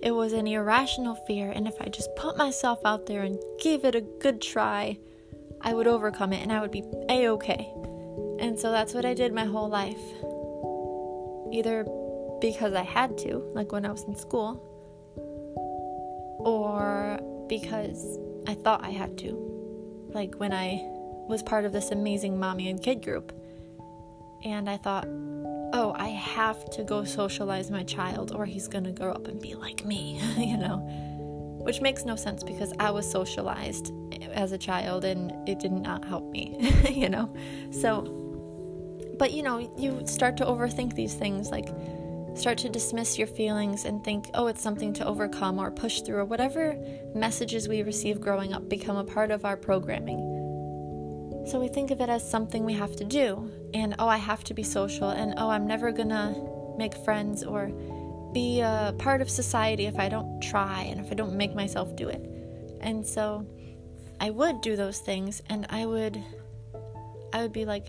It 0.01 0.15
was 0.15 0.33
an 0.33 0.47
irrational 0.47 1.13
fear, 1.27 1.51
and 1.51 1.67
if 1.67 1.79
I 1.79 1.85
just 1.85 2.09
put 2.15 2.35
myself 2.35 2.79
out 2.83 3.05
there 3.05 3.21
and 3.21 3.37
gave 3.61 3.85
it 3.85 3.93
a 3.93 4.01
good 4.01 4.41
try, 4.41 4.97
I 5.61 5.75
would 5.75 5.85
overcome 5.85 6.33
it 6.33 6.41
and 6.41 6.51
I 6.51 6.61
would 6.61 6.71
be 6.71 6.83
a 7.09 7.27
okay. 7.27 7.71
And 8.39 8.57
so 8.59 8.71
that's 8.71 8.95
what 8.95 9.05
I 9.05 9.13
did 9.13 9.35
my 9.35 9.45
whole 9.45 9.69
life. 9.69 10.01
Either 11.53 11.85
because 12.41 12.73
I 12.73 12.83
had 12.83 13.17
to, 13.19 13.37
like 13.53 13.71
when 13.71 13.85
I 13.85 13.91
was 13.91 14.03
in 14.03 14.15
school, 14.15 14.67
or 16.39 17.19
because 17.47 18.17
I 18.47 18.55
thought 18.55 18.83
I 18.83 18.89
had 18.89 19.17
to, 19.19 20.09
like 20.13 20.35
when 20.35 20.51
I 20.51 20.81
was 21.27 21.43
part 21.43 21.65
of 21.65 21.71
this 21.71 21.91
amazing 21.91 22.39
mommy 22.39 22.69
and 22.69 22.81
kid 22.81 23.03
group. 23.03 23.31
And 24.43 24.67
I 24.67 24.77
thought, 24.77 25.05
oh, 25.73 25.93
I 25.95 26.07
have 26.07 26.67
to 26.71 26.83
go 26.83 27.03
socialize 27.03 27.69
my 27.69 27.83
child 27.83 28.31
or 28.33 28.45
he's 28.45 28.67
gonna 28.67 28.91
grow 28.91 29.11
up 29.11 29.27
and 29.27 29.39
be 29.39 29.53
like 29.53 29.85
me, 29.85 30.19
you 30.37 30.57
know? 30.57 31.09
which 31.63 31.79
makes 31.79 32.05
no 32.05 32.15
sense 32.15 32.43
because 32.43 32.73
I 32.79 32.89
was 32.91 33.09
socialized 33.09 33.93
as 34.33 34.51
a 34.51 34.57
child 34.57 35.05
and 35.05 35.47
it 35.47 35.59
did 35.59 35.71
not 35.71 36.03
help 36.05 36.29
me, 36.31 36.57
you 36.89 37.09
know? 37.09 37.33
So, 37.71 38.01
but 39.17 39.31
you 39.31 39.43
know, 39.43 39.71
you 39.77 40.01
start 40.05 40.37
to 40.37 40.45
overthink 40.45 40.95
these 40.95 41.13
things, 41.13 41.51
like 41.51 41.69
start 42.35 42.57
to 42.59 42.69
dismiss 42.69 43.17
your 43.17 43.27
feelings 43.27 43.85
and 43.85 44.03
think, 44.03 44.29
oh, 44.33 44.47
it's 44.47 44.61
something 44.61 44.93
to 44.93 45.05
overcome 45.05 45.59
or 45.59 45.71
push 45.71 46.01
through, 46.01 46.17
or 46.17 46.25
whatever 46.25 46.77
messages 47.13 47.67
we 47.67 47.83
receive 47.83 48.21
growing 48.21 48.53
up 48.53 48.69
become 48.69 48.97
a 48.97 49.03
part 49.03 49.31
of 49.31 49.45
our 49.45 49.57
programming. 49.57 50.19
So 51.47 51.59
we 51.59 51.67
think 51.67 51.91
of 51.91 52.01
it 52.01 52.09
as 52.09 52.29
something 52.29 52.65
we 52.65 52.73
have 52.73 52.95
to 52.97 53.03
do, 53.03 53.51
and 53.73 53.95
oh, 53.99 54.07
I 54.07 54.17
have 54.17 54.43
to 54.45 54.53
be 54.53 54.63
social, 54.63 55.09
and 55.09 55.33
oh, 55.37 55.49
I'm 55.49 55.67
never 55.67 55.91
gonna 55.91 56.35
make 56.77 56.93
friends 56.93 57.43
or 57.43 57.71
be 58.33 58.61
a 58.61 58.95
part 58.97 59.21
of 59.21 59.29
society 59.29 59.85
if 59.85 59.99
I 59.99 60.07
don't 60.07 60.41
try 60.41 60.83
and 60.83 60.99
if 60.99 61.11
I 61.11 61.15
don't 61.15 61.35
make 61.35 61.53
myself 61.53 61.95
do 61.95 62.07
it. 62.07 62.21
And 62.79 63.05
so 63.05 63.45
I 64.19 64.29
would 64.29 64.61
do 64.61 64.75
those 64.75 64.99
things 64.99 65.41
and 65.49 65.65
I 65.69 65.85
would 65.85 66.21
I 67.33 67.41
would 67.41 67.53
be 67.53 67.65
like 67.65 67.87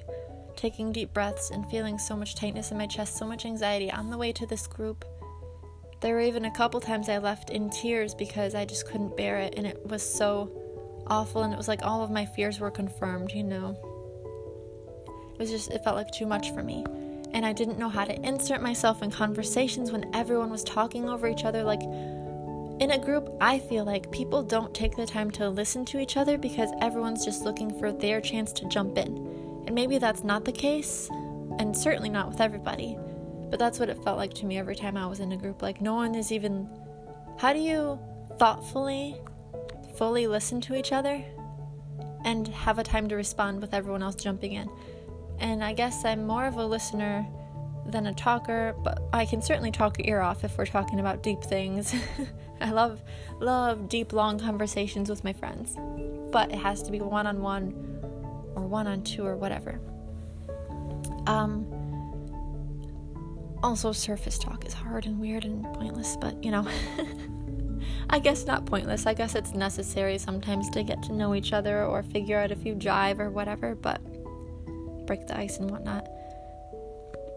taking 0.56 0.92
deep 0.92 1.12
breaths 1.12 1.50
and 1.50 1.68
feeling 1.70 1.98
so 1.98 2.16
much 2.16 2.34
tightness 2.34 2.70
in 2.70 2.78
my 2.78 2.86
chest, 2.86 3.16
so 3.16 3.26
much 3.26 3.44
anxiety 3.44 3.90
on 3.90 4.10
the 4.10 4.18
way 4.18 4.32
to 4.32 4.46
this 4.46 4.66
group. 4.66 5.04
There 6.00 6.14
were 6.14 6.20
even 6.20 6.44
a 6.44 6.50
couple 6.50 6.80
times 6.80 7.08
I 7.08 7.18
left 7.18 7.50
in 7.50 7.70
tears 7.70 8.14
because 8.14 8.54
I 8.54 8.64
just 8.64 8.86
couldn't 8.86 9.16
bear 9.16 9.38
it 9.38 9.54
and 9.56 9.66
it 9.66 9.86
was 9.86 10.02
so 10.02 10.50
awful 11.06 11.42
and 11.42 11.52
it 11.52 11.56
was 11.56 11.68
like 11.68 11.84
all 11.84 12.02
of 12.02 12.10
my 12.10 12.26
fears 12.26 12.58
were 12.58 12.70
confirmed, 12.70 13.32
you 13.32 13.44
know. 13.44 13.76
It 15.34 15.38
was 15.38 15.50
just 15.50 15.70
it 15.70 15.84
felt 15.84 15.96
like 15.96 16.10
too 16.10 16.26
much 16.26 16.50
for 16.50 16.62
me. 16.62 16.84
And 17.32 17.46
I 17.46 17.52
didn't 17.52 17.78
know 17.78 17.88
how 17.88 18.04
to 18.04 18.26
insert 18.26 18.60
myself 18.60 19.02
in 19.02 19.10
conversations 19.10 19.90
when 19.90 20.10
everyone 20.14 20.50
was 20.50 20.64
talking 20.64 21.08
over 21.08 21.28
each 21.28 21.44
other 21.44 21.62
like 21.62 21.82
in 22.82 22.90
a 22.90 22.98
group, 22.98 23.32
I 23.40 23.60
feel 23.60 23.84
like 23.84 24.10
people 24.10 24.42
don't 24.42 24.74
take 24.74 24.96
the 24.96 25.06
time 25.06 25.30
to 25.32 25.48
listen 25.48 25.84
to 25.84 26.00
each 26.00 26.16
other 26.16 26.36
because 26.36 26.72
everyone's 26.80 27.24
just 27.24 27.42
looking 27.42 27.78
for 27.78 27.92
their 27.92 28.20
chance 28.20 28.52
to 28.54 28.66
jump 28.66 28.98
in. 28.98 29.41
And 29.72 29.74
maybe 29.74 29.96
that's 29.96 30.22
not 30.22 30.44
the 30.44 30.52
case, 30.52 31.08
and 31.58 31.74
certainly 31.74 32.10
not 32.10 32.28
with 32.28 32.42
everybody. 32.42 32.98
But 33.48 33.58
that's 33.58 33.80
what 33.80 33.88
it 33.88 33.96
felt 34.04 34.18
like 34.18 34.34
to 34.34 34.44
me 34.44 34.58
every 34.58 34.76
time 34.76 34.98
I 34.98 35.06
was 35.06 35.18
in 35.18 35.32
a 35.32 35.36
group. 35.38 35.62
Like, 35.62 35.80
no 35.80 35.94
one 35.94 36.14
is 36.14 36.30
even. 36.30 36.68
How 37.38 37.54
do 37.54 37.58
you 37.58 37.98
thoughtfully, 38.38 39.16
fully 39.96 40.26
listen 40.26 40.60
to 40.60 40.74
each 40.74 40.92
other 40.92 41.24
and 42.22 42.48
have 42.48 42.78
a 42.78 42.84
time 42.84 43.08
to 43.08 43.16
respond 43.16 43.62
with 43.62 43.72
everyone 43.72 44.02
else 44.02 44.14
jumping 44.14 44.52
in? 44.52 44.68
And 45.38 45.64
I 45.64 45.72
guess 45.72 46.04
I'm 46.04 46.26
more 46.26 46.44
of 46.44 46.56
a 46.58 46.66
listener 46.66 47.26
than 47.86 48.08
a 48.08 48.12
talker, 48.12 48.74
but 48.84 49.02
I 49.14 49.24
can 49.24 49.40
certainly 49.40 49.70
talk 49.70 49.98
your 49.98 50.06
ear 50.06 50.20
off 50.20 50.44
if 50.44 50.58
we're 50.58 50.66
talking 50.66 51.00
about 51.00 51.22
deep 51.22 51.42
things. 51.42 51.94
I 52.60 52.72
love 52.72 53.00
love 53.40 53.88
deep 53.88 54.12
long 54.12 54.38
conversations 54.38 55.08
with 55.08 55.24
my 55.24 55.32
friends. 55.32 55.78
But 56.30 56.52
it 56.52 56.58
has 56.58 56.82
to 56.82 56.90
be 56.90 57.00
one 57.00 57.26
on 57.26 57.40
one 57.40 57.91
or 58.54 58.66
one 58.66 58.86
on 58.86 59.02
two 59.02 59.24
or 59.24 59.36
whatever. 59.36 59.80
Um 61.26 61.66
also 63.62 63.92
surface 63.92 64.38
talk 64.38 64.66
is 64.66 64.74
hard 64.74 65.06
and 65.06 65.20
weird 65.20 65.44
and 65.44 65.64
pointless, 65.74 66.16
but 66.20 66.42
you 66.42 66.50
know. 66.50 66.66
I 68.10 68.18
guess 68.18 68.44
not 68.44 68.66
pointless. 68.66 69.06
I 69.06 69.14
guess 69.14 69.34
it's 69.34 69.54
necessary 69.54 70.18
sometimes 70.18 70.68
to 70.70 70.82
get 70.82 71.02
to 71.04 71.12
know 71.12 71.34
each 71.34 71.52
other 71.52 71.84
or 71.84 72.02
figure 72.02 72.38
out 72.38 72.50
if 72.50 72.64
you 72.64 72.74
jive 72.74 73.18
or 73.18 73.30
whatever, 73.30 73.74
but 73.74 74.00
break 75.06 75.26
the 75.26 75.38
ice 75.38 75.58
and 75.58 75.70
whatnot. 75.70 76.06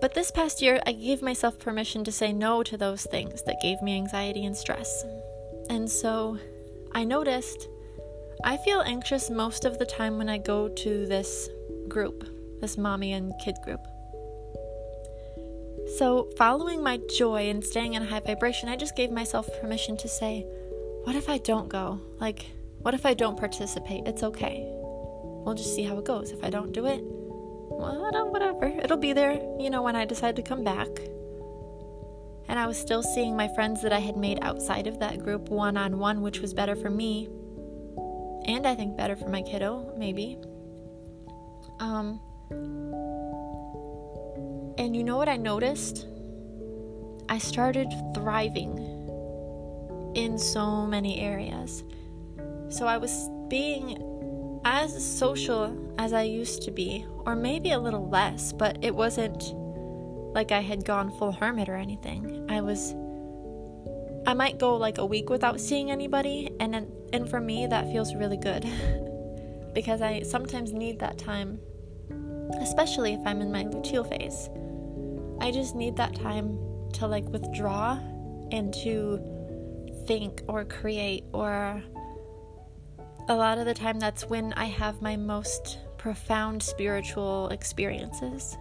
But 0.02 0.14
this 0.14 0.32
past 0.32 0.62
year, 0.62 0.82
I 0.86 0.92
gave 0.92 1.22
myself 1.22 1.58
permission 1.58 2.04
to 2.04 2.12
say 2.12 2.34
no 2.34 2.62
to 2.64 2.78
those 2.78 3.06
things 3.06 3.42
that 3.44 3.62
gave 3.62 3.82
me 3.82 3.96
anxiety 3.96 4.46
and 4.46 4.56
stress. 4.56 5.06
And 5.70 5.90
so 5.90 6.38
I 6.92 7.04
noticed 7.04 7.70
I 8.44 8.58
feel 8.58 8.82
anxious 8.82 9.30
most 9.30 9.66
of 9.66 9.80
the 9.80 9.86
time 9.86 10.18
when 10.18 10.30
I 10.30 10.38
go 10.38 10.68
to 10.68 11.06
this 11.06 11.50
group, 11.88 12.24
this 12.62 12.78
mommy 12.78 13.14
and 13.14 13.34
kid 13.44 13.56
group. 13.64 13.80
So, 15.98 16.30
following 16.38 16.84
my 16.84 17.00
joy 17.16 17.50
and 17.50 17.64
staying 17.64 17.94
in 17.94 18.04
high 18.04 18.20
vibration, 18.20 18.70
I 18.70 18.76
just 18.76 18.96
gave 18.96 19.12
myself 19.12 19.48
permission 19.62 19.98
to 19.98 20.08
say, 20.08 20.46
What 21.04 21.16
if 21.16 21.30
I 21.30 21.38
don't 21.38 21.70
go? 21.70 22.02
Like, 22.20 22.46
what 22.80 22.94
if 22.94 23.06
I 23.06 23.14
don't 23.14 23.38
participate? 23.38 24.08
It's 24.08 24.24
okay. 24.24 24.64
We'll 24.66 25.56
just 25.56 25.76
see 25.76 25.84
how 25.84 25.98
it 25.98 26.06
goes. 26.06 26.32
If 26.32 26.44
I 26.44 26.50
don't 26.50 26.72
do 26.72 26.88
it, 26.88 27.02
well, 27.04 28.02
whatever. 28.32 28.66
It'll 28.66 28.98
be 28.98 29.14
there, 29.14 29.34
you 29.60 29.70
know, 29.70 29.82
when 29.82 29.96
I 29.96 30.06
decide 30.06 30.36
to 30.38 30.42
come 30.42 30.64
back. 30.64 30.88
And 32.48 32.60
I 32.60 32.68
was 32.68 32.78
still 32.78 33.02
seeing 33.02 33.36
my 33.36 33.48
friends 33.50 33.82
that 33.82 33.94
I 33.94 34.00
had 34.00 34.18
made 34.18 34.40
outside 34.42 34.88
of 34.88 35.00
that 35.00 35.24
group 35.24 35.50
one 35.50 35.78
on 35.78 36.00
one, 36.00 36.22
which 36.22 36.42
was 36.42 36.54
better 36.54 36.76
for 36.76 36.90
me. 36.90 37.28
And 38.46 38.68
I 38.68 38.76
think 38.76 38.96
better 38.96 39.16
for 39.16 39.28
my 39.30 39.42
kiddo, 39.42 39.94
maybe. 39.98 40.38
Um, 41.80 42.20
and 44.78 44.96
you 44.96 45.04
know 45.04 45.18
what 45.18 45.28
I 45.28 45.38
noticed? 45.38 46.08
I 47.28 47.40
started 47.40 47.92
thriving 48.14 48.78
in 50.16 50.38
so 50.38 50.86
many 50.86 51.20
areas. 51.20 51.84
So 52.70 52.86
I 52.86 52.98
was 52.98 53.30
being 53.50 54.62
as 54.64 55.04
social 55.06 55.76
as 55.98 56.14
I 56.14 56.24
used 56.24 56.62
to 56.64 56.72
be, 56.72 57.06
or 57.26 57.36
maybe 57.36 57.72
a 57.72 57.80
little 57.80 58.10
less, 58.10 58.54
but 58.54 58.78
it 58.82 58.96
wasn't 58.96 59.54
like 60.34 60.52
I 60.52 60.62
had 60.62 60.86
gone 60.86 61.12
full 61.18 61.32
hermit 61.32 61.70
or 61.70 61.76
anything. 61.76 62.46
I 62.50 62.62
was 62.62 62.94
I 64.28 64.34
might 64.34 64.58
go 64.58 64.76
like 64.76 64.98
a 64.98 65.06
week 65.06 65.30
without 65.30 65.60
seeing 65.60 65.92
anybody 65.92 66.52
and 66.60 66.88
and 67.14 67.30
for 67.30 67.40
me 67.40 67.68
that 67.68 67.92
feels 67.92 68.16
really 68.16 68.38
good 68.38 68.66
because 69.74 70.02
I 70.02 70.24
sometimes 70.24 70.74
need 70.74 71.00
that 71.00 71.18
time 71.18 71.60
especially 72.62 73.14
if 73.14 73.20
I'm 73.26 73.42
in 73.42 73.52
my 73.52 73.64
luteal 73.64 74.08
phase. 74.08 74.50
I 75.42 75.52
just 75.52 75.76
need 75.76 75.96
that 75.98 76.16
time 76.16 76.58
to 76.94 77.08
like 77.08 77.26
withdraw 77.26 78.00
and 78.52 78.74
to 78.76 79.20
think 80.08 80.42
or 80.48 80.66
create 80.66 81.24
or 81.34 81.82
a 83.28 83.36
lot 83.36 83.58
of 83.58 83.66
the 83.66 83.74
time 83.74 84.00
that's 84.00 84.26
when 84.26 84.54
I 84.54 84.66
have 84.66 85.02
my 85.02 85.16
most 85.16 85.80
profound 85.98 86.62
spiritual 86.62 87.50
experiences. 87.50 88.58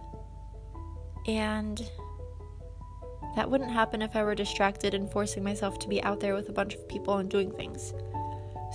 And 1.27 1.89
that 3.35 3.49
wouldn't 3.49 3.71
happen 3.71 4.01
if 4.01 4.15
I 4.15 4.23
were 4.23 4.35
distracted 4.35 4.93
and 4.93 5.11
forcing 5.11 5.43
myself 5.43 5.79
to 5.79 5.89
be 5.89 6.01
out 6.03 6.19
there 6.19 6.35
with 6.35 6.49
a 6.49 6.53
bunch 6.53 6.73
of 6.73 6.87
people 6.87 7.17
and 7.17 7.29
doing 7.29 7.51
things. 7.51 7.93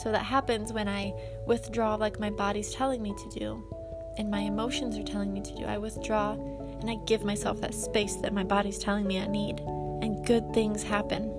So 0.03 0.12
that 0.12 0.25
happens 0.25 0.73
when 0.73 0.88
I 0.88 1.14
withdraw, 1.46 1.94
like 1.94 2.20
my 2.20 2.31
body's 2.31 2.75
telling 2.75 3.03
me 3.03 3.14
to 3.14 3.38
do, 3.38 3.64
and 4.18 4.31
my 4.31 4.40
emotions 4.40 4.96
are 4.96 5.03
telling 5.03 5.33
me 5.33 5.40
to 5.40 5.55
do. 5.55 5.64
I 5.64 5.79
withdraw 5.79 6.33
and 6.81 6.90
I 6.90 6.96
give 7.07 7.25
myself 7.25 7.61
that 7.61 7.75
space 7.75 8.16
that 8.16 8.33
my 8.33 8.44
body's 8.44 8.79
telling 8.79 9.07
me 9.07 9.20
I 9.20 9.27
need, 9.27 9.61
and 9.61 10.25
good 10.27 10.55
things 10.55 10.83
happen. 10.83 11.35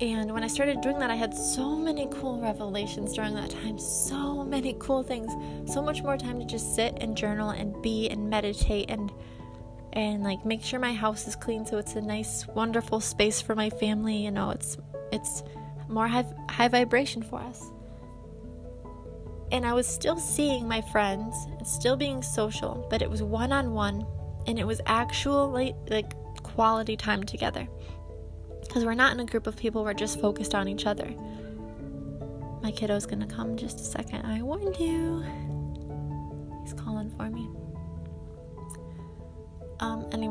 And 0.00 0.32
when 0.32 0.44
I 0.44 0.46
started 0.46 0.82
doing 0.82 0.98
that, 0.98 1.10
I 1.10 1.14
had 1.14 1.34
so 1.34 1.74
many 1.74 2.06
cool 2.12 2.38
revelations 2.38 3.14
during 3.14 3.34
that 3.34 3.48
time. 3.48 3.78
So 3.78 4.44
many 4.44 4.76
cool 4.78 5.02
things. 5.02 5.32
So 5.72 5.80
much 5.80 6.02
more 6.02 6.18
time 6.18 6.38
to 6.38 6.44
just 6.44 6.74
sit 6.74 6.98
and 7.00 7.16
journal 7.16 7.50
and 7.50 7.80
be 7.80 8.08
and 8.10 8.28
meditate 8.28 8.90
and 8.90 9.10
and 9.96 10.22
like 10.22 10.44
make 10.44 10.62
sure 10.62 10.78
my 10.78 10.92
house 10.92 11.26
is 11.26 11.34
clean 11.34 11.64
so 11.64 11.78
it's 11.78 11.94
a 11.94 12.00
nice 12.00 12.46
wonderful 12.48 13.00
space 13.00 13.40
for 13.40 13.56
my 13.56 13.70
family, 13.70 14.16
you 14.16 14.30
know, 14.30 14.50
it's 14.50 14.76
it's 15.10 15.42
more 15.88 16.06
high, 16.06 16.26
high 16.50 16.68
vibration 16.68 17.22
for 17.22 17.40
us. 17.40 17.70
And 19.50 19.64
I 19.64 19.72
was 19.72 19.86
still 19.86 20.18
seeing 20.18 20.68
my 20.68 20.82
friends 20.82 21.34
and 21.58 21.66
still 21.66 21.96
being 21.96 22.22
social, 22.22 22.86
but 22.90 23.00
it 23.00 23.08
was 23.08 23.22
one 23.22 23.52
on 23.52 23.72
one 23.72 24.06
and 24.46 24.58
it 24.58 24.66
was 24.66 24.80
actually 24.86 25.74
like 25.88 26.12
quality 26.42 26.96
time 26.96 27.24
together 27.24 27.66
because 28.60 28.84
we're 28.84 28.94
not 28.94 29.14
in 29.14 29.20
a 29.20 29.24
group 29.24 29.46
of 29.46 29.56
people, 29.56 29.82
we're 29.82 29.94
just 29.94 30.20
focused 30.20 30.54
on 30.54 30.68
each 30.68 30.84
other. 30.84 31.08
My 32.62 32.70
kiddo's 32.70 33.06
gonna 33.06 33.26
come 33.26 33.56
just 33.56 33.80
a 33.80 33.84
second. 33.84 34.26
I 34.26 34.42
warned 34.42 34.76
you. 34.78 35.24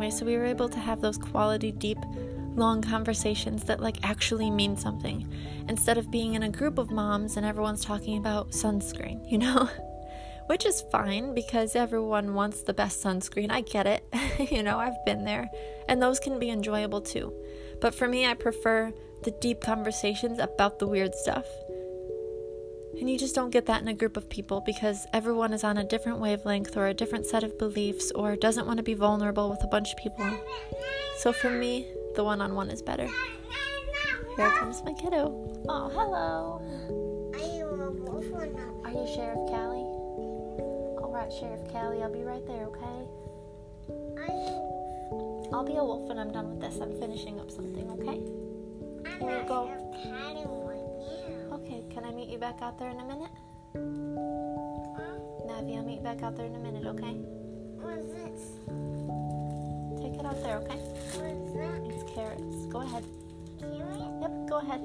Anyway, 0.05 0.19
so 0.19 0.25
we 0.25 0.37
were 0.37 0.45
able 0.45 0.69
to 0.69 0.79
have 0.79 1.01
those 1.01 1.17
quality, 1.17 1.71
deep, 1.71 1.97
long 2.55 2.81
conversations 2.81 3.63
that 3.63 3.79
like 3.79 3.97
actually 4.03 4.49
mean 4.51 4.77
something 4.77 5.27
instead 5.67 5.97
of 5.97 6.11
being 6.11 6.35
in 6.35 6.43
a 6.43 6.49
group 6.49 6.77
of 6.77 6.91
moms 6.91 7.37
and 7.37 7.45
everyone's 7.45 7.83
talking 7.83 8.17
about 8.17 8.51
sunscreen, 8.51 9.19
you 9.29 9.37
know? 9.37 9.69
Which 10.47 10.63
is 10.63 10.83
fine 10.91 11.33
because 11.33 11.75
everyone 11.75 12.35
wants 12.35 12.61
the 12.61 12.73
best 12.73 13.03
sunscreen. 13.03 13.49
I 13.49 13.61
get 13.61 13.87
it. 13.87 14.05
you 14.51 14.61
know, 14.61 14.77
I've 14.77 15.03
been 15.03 15.25
there. 15.25 15.49
And 15.89 15.99
those 15.99 16.19
can 16.19 16.37
be 16.37 16.51
enjoyable 16.51 17.01
too. 17.01 17.33
But 17.81 17.95
for 17.95 18.07
me, 18.07 18.27
I 18.27 18.35
prefer 18.35 18.93
the 19.23 19.31
deep 19.31 19.61
conversations 19.61 20.37
about 20.37 20.77
the 20.77 20.85
weird 20.85 21.15
stuff. 21.15 21.45
And 22.99 23.09
you 23.09 23.17
just 23.17 23.35
don't 23.35 23.49
get 23.49 23.65
that 23.65 23.81
in 23.81 23.87
a 23.87 23.93
group 23.93 24.15
of 24.17 24.29
people 24.29 24.61
because 24.61 25.05
everyone 25.13 25.53
is 25.53 25.63
on 25.63 25.77
a 25.77 25.83
different 25.83 26.19
wavelength 26.19 26.77
or 26.77 26.87
a 26.87 26.93
different 26.93 27.25
set 27.25 27.43
of 27.43 27.57
beliefs 27.59 28.11
or 28.11 28.35
doesn't 28.35 28.65
want 28.65 28.77
to 28.77 28.83
be 28.83 28.93
vulnerable 28.93 29.49
with 29.49 29.63
a 29.63 29.67
bunch 29.67 29.91
of 29.91 29.97
people. 29.97 30.25
So 31.19 31.33
for 31.33 31.49
me, 31.49 31.87
the 32.15 32.23
one 32.23 32.41
on 32.41 32.55
one 32.55 32.69
is 32.69 32.81
better. 32.81 33.07
Here 34.37 34.49
comes 34.51 34.83
my 34.83 34.93
kiddo. 34.93 35.63
Oh, 35.69 35.89
hello. 35.89 36.61
Are 37.33 37.55
you 37.55 37.65
a 37.65 37.91
wolf? 37.91 38.25
Are 38.85 38.91
you 38.91 39.07
Sheriff 39.13 39.39
Callie? 39.49 39.85
All 41.01 41.11
right, 41.13 41.31
Sheriff 41.31 41.61
Callie, 41.71 42.01
I'll 42.01 42.11
be 42.11 42.23
right 42.23 42.45
there, 42.47 42.65
okay? 42.65 43.07
I'll 45.53 45.63
be 45.63 45.77
a 45.77 45.83
wolf 45.83 46.07
when 46.09 46.17
I'm 46.17 46.31
done 46.31 46.49
with 46.49 46.61
this. 46.61 46.81
I'm 46.81 46.99
finishing 46.99 47.39
up 47.39 47.51
something, 47.51 47.89
okay? 47.91 48.21
Here 49.19 49.41
you 49.41 49.47
go. 49.47 50.64
Can 51.95 52.03
I 52.03 52.11
meet 52.11 52.27
you 52.27 52.37
back 52.37 52.61
out 52.61 52.77
there 52.77 52.89
in 52.89 52.99
a 52.99 53.05
minute? 53.05 53.31
Navi, 55.47 55.77
I'll 55.77 55.83
meet 55.85 55.99
you 55.99 56.03
back 56.03 56.21
out 56.23 56.35
there 56.35 56.45
in 56.45 56.53
a 56.53 56.59
minute, 56.59 56.85
okay? 56.85 57.13
What 57.79 57.97
is 57.99 58.11
this? 58.11 58.59
Take 60.01 60.19
it 60.19 60.25
out 60.25 60.43
there, 60.43 60.57
okay? 60.57 60.75
What 61.15 61.31
is 61.31 61.53
that? 61.53 61.79
It's 61.89 62.03
carrots. 62.13 62.65
Go 62.65 62.81
ahead. 62.81 63.05
Carrot? 63.61 64.11
Yep, 64.21 64.49
go 64.49 64.57
ahead. 64.57 64.81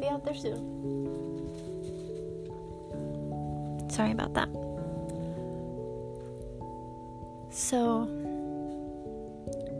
Be 0.00 0.08
out 0.08 0.24
there 0.24 0.34
soon. 0.34 1.50
Sorry 3.90 4.12
about 4.12 4.32
that. 4.32 4.48
So, 7.50 8.06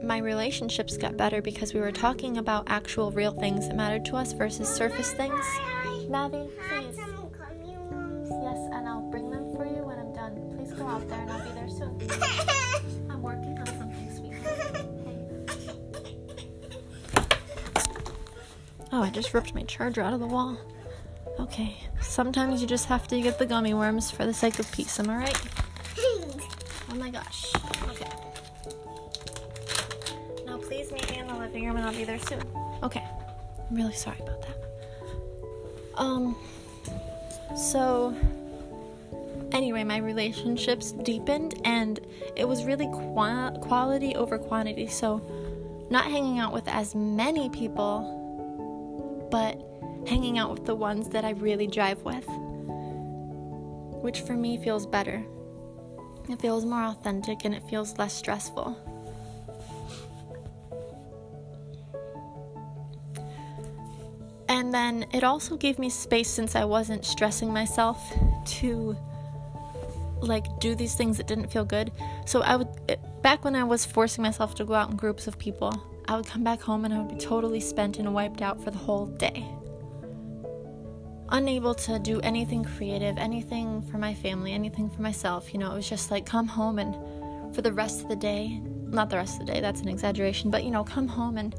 my 0.05 0.19
relationships 0.19 0.99
got 0.99 1.17
better 1.17 1.41
because 1.41 1.73
we 1.73 1.81
were 1.81 1.93
talking 1.93 2.37
about 2.37 2.65
actual 2.67 3.11
real 3.11 3.33
things 3.33 3.69
that 3.69 3.75
mattered 3.75 4.05
to 4.05 4.17
us 4.17 4.35
versus 4.35 4.69
surface 4.69 5.13
things. 5.13 5.47
Maddie, 6.13 6.51
please. 6.69 6.95
some 6.97 7.31
gummy 7.31 7.75
worms. 7.79 8.29
Yes, 8.43 8.59
and 8.75 8.87
I'll 8.87 9.01
bring 9.11 9.31
them 9.31 9.57
for 9.57 9.65
you 9.65 9.83
when 9.83 9.99
I'm 9.99 10.13
done. 10.13 10.55
Please 10.55 10.71
go 10.75 10.87
out 10.87 11.09
there 11.09 11.19
and 11.19 11.31
I'll 11.31 11.43
be 11.43 11.53
there 11.53 11.71
soon. 11.71 11.99
I'm 13.11 13.23
working 13.23 13.59
on 13.59 13.67
something, 13.67 14.15
sweetheart. 14.15 14.87
Oh, 18.95 19.03
I 19.03 19.09
just 19.09 19.33
ripped 19.33 19.55
my 19.55 19.63
charger 19.63 20.03
out 20.03 20.13
of 20.13 20.21
the 20.21 20.27
wall. 20.27 20.59
Okay, 21.41 21.79
sometimes 22.03 22.61
you 22.61 22.67
just 22.67 22.85
have 22.85 23.09
to 23.09 23.19
get 23.23 23.39
the 23.39 23.47
gummy 23.47 23.73
worms 23.73 24.11
for 24.11 24.27
the 24.27 24.35
sake 24.35 24.59
of 24.59 24.71
peace, 24.71 25.01
am 25.01 25.09
I 25.09 25.17
right? 25.17 25.43
Oh 26.91 26.95
my 26.97 27.09
gosh. 27.09 27.51
Okay. 27.89 28.11
Now, 30.45 30.59
please 30.59 30.93
meet 30.93 31.11
me 31.11 31.21
in 31.21 31.27
the 31.27 31.35
living 31.39 31.65
room 31.65 31.77
and 31.77 31.87
I'll 31.87 31.95
be 31.95 32.05
there 32.05 32.19
soon. 32.19 32.43
Okay. 32.83 33.03
I'm 33.71 33.75
really 33.77 33.95
sorry 33.95 34.19
about 34.21 34.43
that. 34.43 34.62
Um, 36.03 36.35
so 37.57 38.13
anyway, 39.53 39.85
my 39.85 39.99
relationships 39.99 40.91
deepened 40.91 41.55
and 41.65 42.01
it 42.35 42.49
was 42.49 42.65
really 42.65 42.89
qua- 42.89 43.53
quality 43.61 44.17
over 44.17 44.37
quantity. 44.37 44.89
So, 44.89 45.23
not 45.91 46.07
hanging 46.07 46.41
out 46.41 46.53
with 46.53 46.67
as 46.67 46.97
many 46.97 47.49
people, 47.51 49.29
but 49.31 49.63
hanging 50.09 50.39
out 50.39 50.51
with 50.51 50.65
the 50.65 50.75
ones 50.75 51.09
that 51.11 51.25
I 51.25 51.31
really 51.31 51.69
drive 51.69 52.03
with, 52.03 52.27
which 54.03 54.23
for 54.23 54.33
me 54.33 54.57
feels 54.57 54.87
better. 54.87 55.25
It 56.29 56.41
feels 56.41 56.65
more 56.65 56.83
authentic 56.83 57.45
and 57.45 57.55
it 57.55 57.63
feels 57.69 57.97
less 57.97 58.13
stressful. 58.13 58.77
And 64.73 65.03
then 65.03 65.11
it 65.13 65.23
also 65.23 65.59
gave 65.59 65.79
me 65.79 65.91
space 65.91 66.31
since 66.31 66.57
I 66.57 66.65
wasn't 66.65 67.05
stressing 67.05 67.53
myself 67.53 68.11
to 68.61 68.97
like 70.23 70.47
do 70.61 70.75
these 70.75 70.95
things 70.95 71.19
that 71.19 71.27
didn't 71.27 71.49
feel 71.49 71.67
good. 71.67 71.93
So 72.25 72.41
I 72.41 72.57
would 72.57 72.69
it, 72.89 72.99
back 73.21 73.45
when 73.45 73.55
I 73.55 73.65
was 73.65 73.85
forcing 73.85 74.23
myself 74.23 74.55
to 74.55 74.65
go 74.65 74.73
out 74.73 74.91
in 74.91 74.97
groups 74.97 75.27
of 75.27 75.39
people, 75.39 75.75
I 76.09 76.17
would 76.17 76.27
come 76.27 76.43
back 76.43 76.63
home 76.63 76.87
and 76.87 76.95
I 76.95 77.01
would 77.01 77.11
be 77.11 77.21
totally 77.21 77.61
spent 77.61 77.99
and 77.99 78.15
wiped 78.15 78.41
out 78.41 78.65
for 78.65 78.71
the 78.71 78.79
whole 78.79 79.05
day. 79.05 79.45
Unable 81.29 81.75
to 81.75 81.99
do 81.99 82.21
anything 82.21 82.65
creative, 82.65 83.19
anything 83.19 83.83
for 83.83 83.99
my 83.99 84.15
family, 84.15 84.55
anything 84.55 84.89
for 84.89 85.03
myself. 85.03 85.53
You 85.53 85.59
know, 85.59 85.71
it 85.71 85.75
was 85.75 85.89
just 85.89 86.11
like 86.11 86.25
come 86.25 86.47
home 86.47 86.79
and 86.79 87.55
for 87.55 87.61
the 87.61 87.75
rest 87.75 88.01
of 88.01 88.09
the 88.09 88.17
day, 88.17 88.59
not 88.87 89.11
the 89.11 89.17
rest 89.17 89.39
of 89.39 89.47
the 89.47 89.53
day, 89.53 89.61
that's 89.61 89.83
an 89.83 89.89
exaggeration, 89.89 90.51
but 90.51 90.65
you 90.65 90.71
know, 90.71 90.83
come 90.83 91.09
home 91.09 91.37
and 91.37 91.55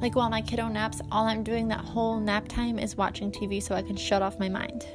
like 0.00 0.14
while 0.14 0.30
my 0.30 0.42
kiddo 0.42 0.68
naps, 0.68 1.00
all 1.10 1.26
I'm 1.26 1.42
doing 1.42 1.68
that 1.68 1.80
whole 1.80 2.20
nap 2.20 2.48
time 2.48 2.78
is 2.78 2.96
watching 2.96 3.30
TV 3.30 3.62
so 3.62 3.74
I 3.74 3.82
can 3.82 3.96
shut 3.96 4.22
off 4.22 4.38
my 4.38 4.48
mind. 4.48 4.86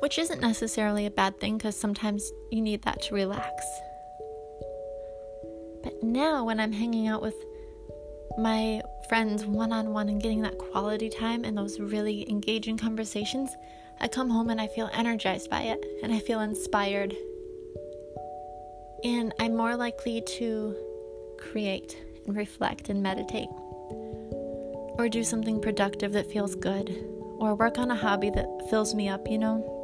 Which 0.00 0.18
isn't 0.18 0.40
necessarily 0.40 1.06
a 1.06 1.10
bad 1.10 1.40
thing 1.40 1.56
because 1.56 1.78
sometimes 1.78 2.30
you 2.50 2.60
need 2.60 2.82
that 2.82 3.02
to 3.02 3.14
relax. 3.14 3.50
But 5.82 6.02
now, 6.02 6.44
when 6.44 6.60
I'm 6.60 6.72
hanging 6.72 7.08
out 7.08 7.22
with 7.22 7.34
my 8.38 8.80
friends 9.08 9.44
one 9.44 9.72
on 9.72 9.92
one 9.92 10.08
and 10.08 10.22
getting 10.22 10.42
that 10.42 10.58
quality 10.58 11.08
time 11.08 11.44
and 11.44 11.56
those 11.56 11.80
really 11.80 12.28
engaging 12.28 12.76
conversations, 12.76 13.50
I 14.00 14.08
come 14.08 14.30
home 14.30 14.50
and 14.50 14.60
I 14.60 14.68
feel 14.68 14.90
energized 14.92 15.50
by 15.50 15.62
it 15.62 15.84
and 16.02 16.12
I 16.12 16.20
feel 16.20 16.40
inspired. 16.40 17.14
And 19.04 19.32
I'm 19.40 19.56
more 19.56 19.76
likely 19.76 20.20
to 20.38 20.76
create 21.38 21.96
reflect 22.28 22.88
and 22.88 23.02
meditate, 23.02 23.48
or 24.98 25.08
do 25.08 25.24
something 25.24 25.60
productive 25.60 26.12
that 26.12 26.30
feels 26.30 26.54
good, 26.54 26.90
or 27.38 27.54
work 27.54 27.78
on 27.78 27.90
a 27.90 27.96
hobby 27.96 28.30
that 28.30 28.46
fills 28.70 28.94
me 28.94 29.08
up, 29.08 29.28
you 29.28 29.38
know? 29.38 29.74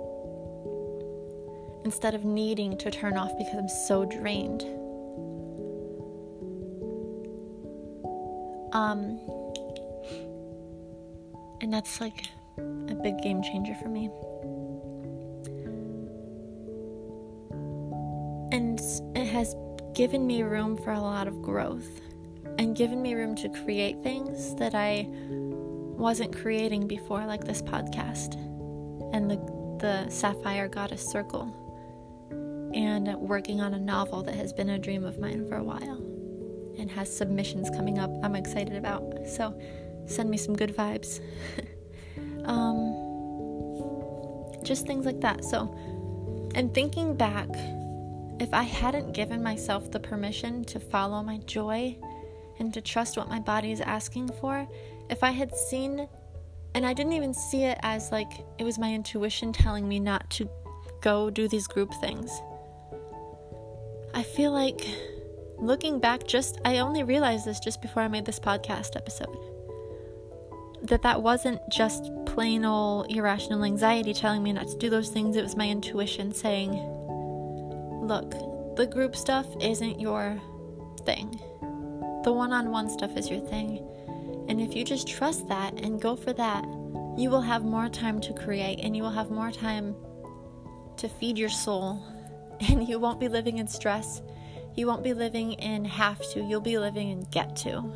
Instead 1.85 2.15
of 2.15 2.25
needing 2.25 2.77
to 2.79 2.91
turn 2.91 3.17
off 3.17 3.33
because 3.39 3.55
I'm 3.55 3.69
so 3.69 4.05
drained. 4.05 4.63
Um, 8.73 9.21
and 11.61 11.73
that's 11.73 12.01
like 12.01 12.27
a 12.59 12.95
big 13.03 13.23
game 13.23 13.43
changer 13.43 13.75
for 13.75 13.89
me. 13.89 14.11
And 18.53 18.81
it 19.17 19.27
has 19.27 19.55
given 19.95 20.27
me 20.27 20.43
room 20.43 20.77
for 20.77 20.93
a 20.93 21.01
lot 21.01 21.29
of 21.29 21.41
growth 21.41 22.01
and 22.65 22.75
given 22.75 23.03
me 23.03 23.13
room 23.13 23.37
to 23.37 23.51
create 23.51 24.03
things 24.03 24.55
that 24.55 24.75
I 24.75 25.07
wasn't 25.11 26.35
creating 26.35 26.89
before, 26.89 27.27
like 27.27 27.45
this 27.45 27.61
podcast 27.61 28.37
and 29.13 29.31
the, 29.31 29.37
the 29.81 30.09
Sapphire 30.09 30.67
Goddess 30.67 31.05
Circle, 31.05 31.61
and 32.75 33.15
working 33.17 33.61
on 33.61 33.75
a 33.75 33.79
novel 33.79 34.23
that 34.23 34.35
has 34.35 34.55
been 34.55 34.71
a 34.71 34.79
dream 34.79 35.05
of 35.05 35.19
mine 35.19 35.47
for 35.47 35.57
a 35.57 35.63
while 35.63 35.99
and 36.79 36.91
has 36.91 37.15
submissions 37.15 37.69
coming 37.69 37.99
up 37.99 38.11
I'm 38.23 38.35
excited 38.35 38.77
about. 38.77 39.29
So 39.29 39.61
send 40.07 40.31
me 40.31 40.39
some 40.39 40.57
good 40.57 40.75
vibes. 40.75 41.21
um, 42.47 42.95
just 44.65 44.87
things 44.87 45.05
like 45.05 45.21
that. 45.21 45.45
So, 45.45 45.73
and 46.55 46.73
thinking 46.73 47.15
back, 47.15 47.51
if 48.41 48.55
I 48.55 48.63
hadn't 48.63 49.13
given 49.13 49.43
myself 49.43 49.91
the 49.91 50.01
permission 50.01 50.65
to 50.65 50.81
follow 50.81 51.23
my 51.23 51.37
joy 51.45 51.99
and 52.59 52.73
to 52.75 52.81
trust 52.81 53.17
what 53.17 53.29
my 53.29 53.39
body 53.39 53.73
is 53.73 53.81
asking 53.81 54.29
for, 54.41 54.67
if 55.11 55.23
I 55.23 55.31
had 55.31 55.57
seen, 55.57 56.09
and 56.75 56.87
I 56.87 56.93
didn't 56.93 57.13
even 57.13 57.35
see 57.35 57.65
it 57.65 57.79
as 57.83 58.11
like 58.11 58.33
it 58.59 58.65
was 58.65 58.79
my 58.79 58.93
intuition 58.93 59.53
telling 59.53 59.89
me 59.89 60.01
not 60.01 60.29
to 60.31 60.49
go 61.01 61.31
do 61.31 61.49
these 61.49 61.67
group 61.67 61.93
things. 62.01 62.31
I 64.15 64.23
feel 64.23 64.53
like 64.53 64.87
looking 65.59 66.01
back, 66.01 66.27
just 66.27 66.61
I 66.65 66.79
only 66.79 67.03
realized 67.03 67.45
this 67.45 67.61
just 67.61 67.83
before 67.83 68.03
I 68.03 68.09
made 68.09 68.25
this 68.25 68.41
podcast 68.41 68.97
episode 68.97 69.37
that 70.85 71.03
that 71.03 71.23
wasn't 71.23 71.61
just 71.71 72.11
plain 72.27 72.65
old 72.65 73.11
irrational 73.11 73.65
anxiety 73.65 74.13
telling 74.13 74.43
me 74.43 74.53
not 74.53 74.69
to 74.69 74.77
do 74.77 74.91
those 74.91 75.09
things. 75.09 75.35
It 75.35 75.43
was 75.43 75.57
my 75.57 75.69
intuition 75.69 76.33
saying, 76.33 76.73
look, 78.03 78.33
the 78.77 78.87
group 78.87 79.17
stuff 79.17 79.47
isn't 79.61 79.99
your 79.99 80.39
thing. 81.07 81.41
The 82.25 82.33
one 82.33 82.53
on 82.53 82.71
one 82.71 82.89
stuff 82.89 83.17
is 83.17 83.31
your 83.31 83.41
thing. 83.41 83.87
And 84.49 84.61
if 84.61 84.75
you 84.75 84.83
just 84.85 85.07
trust 85.07 85.47
that 85.49 85.75
and 85.75 86.01
go 86.01 86.17
for 86.17 86.33
that, 86.33 86.65
you 87.17 87.31
will 87.31 87.43
have 87.43 87.65
more 87.65 87.89
time 87.89 88.21
to 88.23 88.33
create 88.33 88.81
and 88.81 88.97
you 88.97 89.03
will 89.03 89.11
have 89.11 89.31
more 89.31 89.53
time 89.53 89.95
to 90.97 91.09
feed 91.09 91.39
your 91.39 91.51
soul. 91.51 92.03
And 92.69 92.89
you 92.89 93.01
won't 93.01 93.19
be 93.19 93.27
living 93.27 93.59
in 93.59 93.67
stress. 93.67 94.23
You 94.77 94.87
won't 94.87 95.03
be 95.03 95.13
living 95.13 95.53
in 95.55 95.85
have 95.85 96.21
to. 96.31 96.41
You'll 96.41 96.61
be 96.61 96.79
living 96.79 97.11
in 97.11 97.23
get 97.33 97.57
to. 97.57 97.93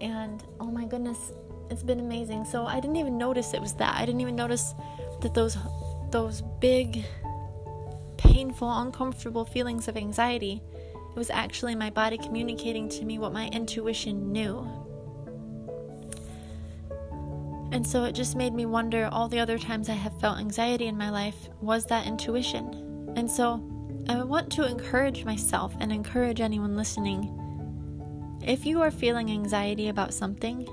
And 0.00 0.42
oh 0.58 0.70
my 0.70 0.86
goodness, 0.86 1.32
it's 1.70 1.82
been 1.82 2.00
amazing. 2.00 2.44
So 2.46 2.64
I 2.64 2.80
didn't 2.80 2.96
even 2.96 3.18
notice 3.18 3.52
it 3.52 3.60
was 3.60 3.74
that. 3.74 3.94
I 3.94 4.06
didn't 4.06 4.22
even 4.22 4.34
notice 4.34 4.74
that 5.20 5.34
those 5.34 5.56
those 6.10 6.42
big 6.60 7.04
painful, 8.16 8.70
uncomfortable 8.70 9.44
feelings 9.44 9.86
of 9.86 9.96
anxiety, 9.96 10.62
it 11.12 11.16
was 11.16 11.30
actually 11.30 11.74
my 11.74 11.90
body 11.90 12.16
communicating 12.16 12.88
to 12.88 13.04
me 13.04 13.18
what 13.18 13.34
my 13.34 13.48
intuition 13.48 14.32
knew. 14.32 14.66
And 17.70 17.86
so 17.86 18.04
it 18.04 18.12
just 18.12 18.34
made 18.34 18.54
me 18.54 18.64
wonder 18.66 19.08
all 19.12 19.28
the 19.28 19.38
other 19.38 19.58
times 19.58 19.88
I 19.88 19.94
have 19.94 20.18
felt 20.20 20.38
anxiety 20.38 20.86
in 20.86 20.96
my 20.96 21.10
life, 21.10 21.50
was 21.60 21.84
that 21.86 22.06
intuition? 22.06 23.12
And 23.16 23.30
so 23.30 23.62
I 24.08 24.22
want 24.24 24.50
to 24.52 24.66
encourage 24.66 25.24
myself 25.24 25.74
and 25.80 25.92
encourage 25.92 26.40
anyone 26.40 26.76
listening. 26.76 27.38
If 28.44 28.66
you 28.66 28.82
are 28.82 28.90
feeling 28.90 29.30
anxiety 29.30 29.88
about 29.88 30.14
something, 30.14 30.66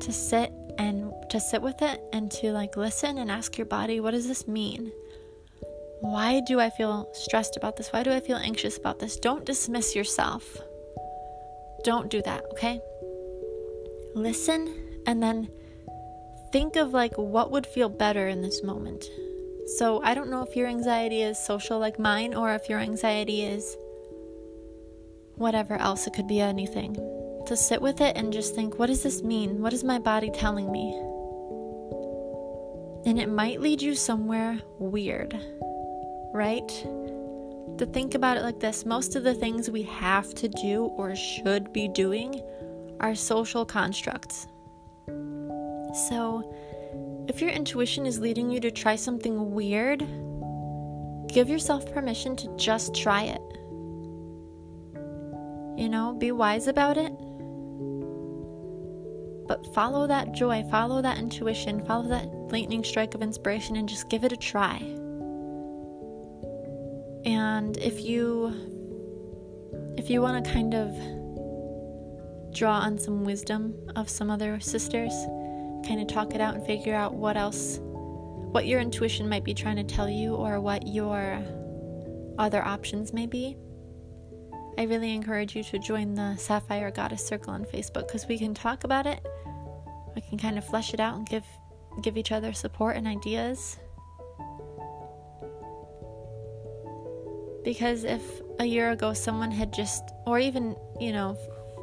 to 0.00 0.12
sit 0.12 0.52
and 0.78 1.12
to 1.30 1.38
sit 1.38 1.60
with 1.60 1.82
it 1.82 2.00
and 2.12 2.30
to 2.30 2.52
like 2.52 2.76
listen 2.76 3.18
and 3.18 3.30
ask 3.30 3.58
your 3.58 3.66
body, 3.66 4.00
what 4.00 4.12
does 4.12 4.26
this 4.26 4.48
mean? 4.48 4.92
Why 6.00 6.40
do 6.40 6.60
I 6.60 6.70
feel 6.70 7.08
stressed 7.12 7.56
about 7.56 7.76
this? 7.76 7.92
Why 7.92 8.02
do 8.02 8.10
I 8.10 8.20
feel 8.20 8.36
anxious 8.36 8.78
about 8.78 8.98
this? 8.98 9.16
Don't 9.16 9.44
dismiss 9.44 9.94
yourself. 9.94 10.58
Don't 11.84 12.10
do 12.10 12.22
that, 12.22 12.44
okay? 12.52 12.80
Listen 14.14 15.02
and 15.06 15.22
then 15.22 15.48
think 16.52 16.76
of 16.76 16.92
like 16.92 17.16
what 17.16 17.50
would 17.50 17.66
feel 17.66 17.88
better 17.88 18.28
in 18.28 18.42
this 18.42 18.62
moment. 18.62 19.04
So, 19.76 20.02
I 20.02 20.14
don't 20.14 20.30
know 20.30 20.42
if 20.42 20.56
your 20.56 20.66
anxiety 20.66 21.22
is 21.22 21.38
social 21.38 21.78
like 21.78 21.98
mine 21.98 22.34
or 22.34 22.52
if 22.54 22.68
your 22.68 22.80
anxiety 22.80 23.42
is 23.42 23.76
whatever 25.36 25.76
else. 25.76 26.06
It 26.06 26.12
could 26.12 26.26
be 26.26 26.40
anything. 26.40 26.94
To 27.46 27.56
sit 27.56 27.80
with 27.80 28.00
it 28.00 28.16
and 28.16 28.32
just 28.32 28.54
think, 28.54 28.78
what 28.78 28.86
does 28.86 29.02
this 29.02 29.22
mean? 29.22 29.60
What 29.60 29.72
is 29.72 29.84
my 29.84 29.98
body 29.98 30.30
telling 30.30 30.72
me? 30.72 30.92
And 33.06 33.18
it 33.18 33.28
might 33.28 33.60
lead 33.60 33.80
you 33.80 33.94
somewhere 33.94 34.60
weird, 34.78 35.32
right? 36.32 36.68
To 37.78 37.86
think 37.92 38.14
about 38.14 38.36
it 38.36 38.42
like 38.42 38.60
this 38.60 38.84
most 38.84 39.16
of 39.16 39.24
the 39.24 39.34
things 39.34 39.70
we 39.70 39.82
have 39.82 40.34
to 40.34 40.48
do 40.48 40.84
or 40.96 41.14
should 41.16 41.72
be 41.72 41.88
doing 41.88 42.40
are 43.00 43.14
social 43.14 43.64
constructs. 43.64 44.46
So, 46.08 46.54
if 47.28 47.40
your 47.40 47.50
intuition 47.50 48.06
is 48.06 48.20
leading 48.20 48.50
you 48.50 48.60
to 48.60 48.70
try 48.70 48.96
something 48.96 49.52
weird, 49.52 50.00
give 51.32 51.48
yourself 51.48 51.90
permission 51.92 52.36
to 52.36 52.56
just 52.56 52.94
try 52.94 53.22
it. 53.22 53.40
You 55.80 55.88
know, 55.88 56.14
be 56.18 56.32
wise 56.32 56.66
about 56.66 56.96
it. 56.98 57.12
But 59.48 59.74
follow 59.74 60.06
that 60.06 60.32
joy, 60.32 60.62
follow 60.70 61.02
that 61.02 61.18
intuition, 61.18 61.84
follow 61.84 62.08
that 62.08 62.26
lightning 62.52 62.84
strike 62.84 63.14
of 63.14 63.22
inspiration, 63.22 63.76
and 63.76 63.88
just 63.88 64.08
give 64.08 64.22
it 64.22 64.32
a 64.32 64.36
try. 64.36 64.78
And 67.24 67.76
if 67.78 68.00
you 68.04 68.54
if 69.96 70.08
you 70.08 70.22
want 70.22 70.44
to 70.44 70.50
kind 70.50 70.74
of 70.74 70.94
draw 72.54 72.78
on 72.78 72.98
some 72.98 73.24
wisdom 73.24 73.74
of 73.96 74.08
some 74.08 74.30
other 74.30 74.58
sisters, 74.60 75.12
kind 75.86 76.00
of 76.00 76.08
talk 76.08 76.34
it 76.34 76.40
out 76.40 76.54
and 76.54 76.64
figure 76.64 76.94
out 76.94 77.14
what 77.14 77.36
else, 77.36 77.78
what 77.82 78.66
your 78.66 78.80
intuition 78.80 79.28
might 79.28 79.44
be 79.44 79.54
trying 79.54 79.76
to 79.76 79.84
tell 79.84 80.08
you, 80.08 80.34
or 80.34 80.60
what 80.60 80.86
your 80.86 81.38
other 82.38 82.64
options 82.64 83.12
may 83.12 83.26
be. 83.26 83.56
I 84.78 84.84
really 84.84 85.14
encourage 85.14 85.54
you 85.54 85.62
to 85.64 85.78
join 85.78 86.14
the 86.14 86.36
Sapphire 86.36 86.90
Goddess 86.90 87.26
Circle 87.26 87.52
on 87.52 87.64
Facebook 87.64 88.06
because 88.06 88.26
we 88.26 88.38
can 88.38 88.54
talk 88.54 88.84
about 88.84 89.06
it. 89.06 89.24
We 90.14 90.22
can 90.22 90.38
kind 90.38 90.56
of 90.56 90.64
flesh 90.64 90.94
it 90.94 91.00
out 91.00 91.16
and 91.16 91.28
give 91.28 91.44
give 92.02 92.16
each 92.16 92.32
other 92.32 92.52
support 92.52 92.96
and 92.96 93.06
ideas. 93.06 93.78
Because 97.64 98.04
if 98.04 98.22
a 98.58 98.64
year 98.64 98.90
ago 98.90 99.12
someone 99.12 99.50
had 99.50 99.72
just, 99.72 100.02
or 100.26 100.38
even, 100.38 100.76
you 100.98 101.12
know, 101.12 101.36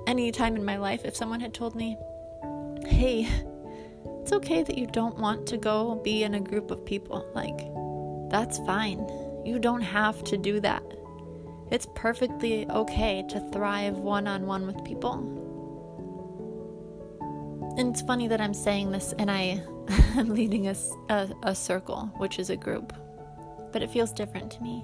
any 0.07 0.31
time 0.31 0.55
in 0.55 0.65
my 0.65 0.77
life, 0.77 1.05
if 1.05 1.15
someone 1.15 1.39
had 1.39 1.53
told 1.53 1.75
me, 1.75 1.97
hey, 2.85 3.27
it's 4.21 4.31
okay 4.31 4.63
that 4.63 4.77
you 4.77 4.87
don't 4.87 5.17
want 5.19 5.45
to 5.47 5.57
go 5.57 6.01
be 6.03 6.23
in 6.23 6.33
a 6.33 6.39
group 6.39 6.71
of 6.71 6.85
people, 6.85 7.29
like, 7.35 7.59
that's 8.31 8.57
fine. 8.59 8.99
You 9.45 9.59
don't 9.59 9.81
have 9.81 10.23
to 10.25 10.37
do 10.37 10.59
that. 10.61 10.83
It's 11.69 11.87
perfectly 11.95 12.67
okay 12.69 13.23
to 13.29 13.39
thrive 13.51 13.97
one 13.97 14.27
on 14.27 14.47
one 14.47 14.65
with 14.65 14.83
people. 14.83 15.35
And 17.77 17.89
it's 17.89 18.01
funny 18.01 18.27
that 18.29 18.41
I'm 18.41 18.53
saying 18.53 18.91
this 18.91 19.13
and 19.19 19.29
I 19.29 19.61
am 20.15 20.29
leading 20.29 20.67
a, 20.67 20.75
a, 21.09 21.29
a 21.43 21.55
circle, 21.55 22.11
which 22.17 22.39
is 22.39 22.49
a 22.49 22.57
group, 22.57 22.93
but 23.71 23.83
it 23.83 23.91
feels 23.91 24.11
different 24.11 24.51
to 24.53 24.63
me 24.63 24.83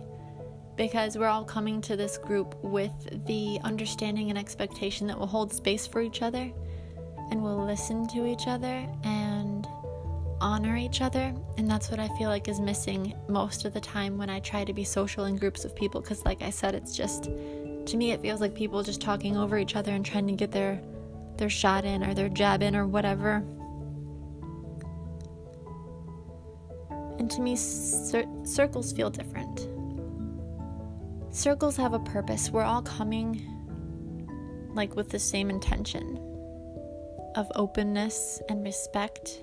because 0.76 1.18
we're 1.18 1.28
all 1.28 1.46
coming 1.46 1.82
to 1.82 1.96
this 1.96 2.18
group 2.18 2.56
with 2.64 3.26
the 3.28 3.60
understanding 3.64 4.30
and 4.30 4.38
expectation 4.38 5.08
that 5.08 5.18
we'll 5.18 5.28
hold 5.28 5.54
space 5.54 5.86
for 5.86 6.02
each 6.02 6.22
other 6.22 6.52
and 7.32 7.44
we'll 7.44 7.64
listen 7.66 8.08
to 8.08 8.26
each 8.26 8.48
other 8.48 8.88
and 9.04 9.68
honor 10.42 10.76
each 10.76 11.02
other. 11.02 11.34
And 11.58 11.70
that's 11.70 11.90
what 11.90 12.00
I 12.00 12.08
feel 12.18 12.30
like 12.30 12.48
is 12.48 12.60
missing 12.60 13.14
most 13.28 13.66
of 13.66 13.74
the 13.74 13.80
time 13.80 14.18
when 14.18 14.30
I 14.30 14.40
try 14.40 14.64
to 14.64 14.74
be 14.74 14.84
social 14.84 15.26
in 15.26 15.38
groups 15.38 15.64
of 15.64 15.76
people. 15.76 16.02
Because, 16.02 16.26
like 16.26 16.42
I 16.42 16.50
said, 16.50 16.76
it's 16.76 16.96
just, 16.96 17.24
to 17.24 17.98
me, 17.98 18.12
it 18.12 18.22
feels 18.22 18.42
like 18.42 18.54
people 18.54 18.84
just 18.84 19.02
talking 19.02 19.38
over 19.38 19.58
each 19.58 19.76
other 19.76 19.92
and 19.92 20.06
trying 20.06 20.28
to 20.28 20.34
get 20.34 20.52
their, 20.52 20.82
their 21.38 21.50
shot 21.50 21.86
in 21.86 22.04
or 22.04 22.14
their 22.14 22.30
jab 22.30 22.62
in 22.62 22.76
or 22.76 22.88
whatever. 22.88 23.44
And 27.20 27.32
to 27.32 27.42
me, 27.42 27.56
cir- 27.56 28.28
circles 28.44 28.92
feel 28.92 29.10
different 29.10 29.73
Circles 31.34 31.78
have 31.78 31.94
a 31.94 32.00
purpose. 32.00 32.52
We're 32.52 32.62
all 32.62 32.84
coming 32.84 33.42
like 34.76 34.96
with 34.96 35.10
the 35.10 35.18
same 35.18 35.50
intention 35.50 36.20
of 37.36 37.52
openness 37.56 38.40
and 38.50 38.64
respect 38.64 39.42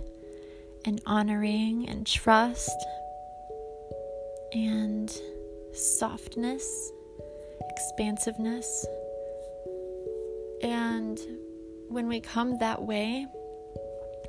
and 0.85 1.01
honoring 1.05 1.89
and 1.89 2.07
trust 2.07 2.77
and 4.53 5.13
softness, 5.73 6.93
expansiveness. 7.71 8.87
And 10.63 11.19
when 11.89 12.07
we 12.07 12.21
come 12.21 12.57
that 12.59 12.81
way 12.81 13.27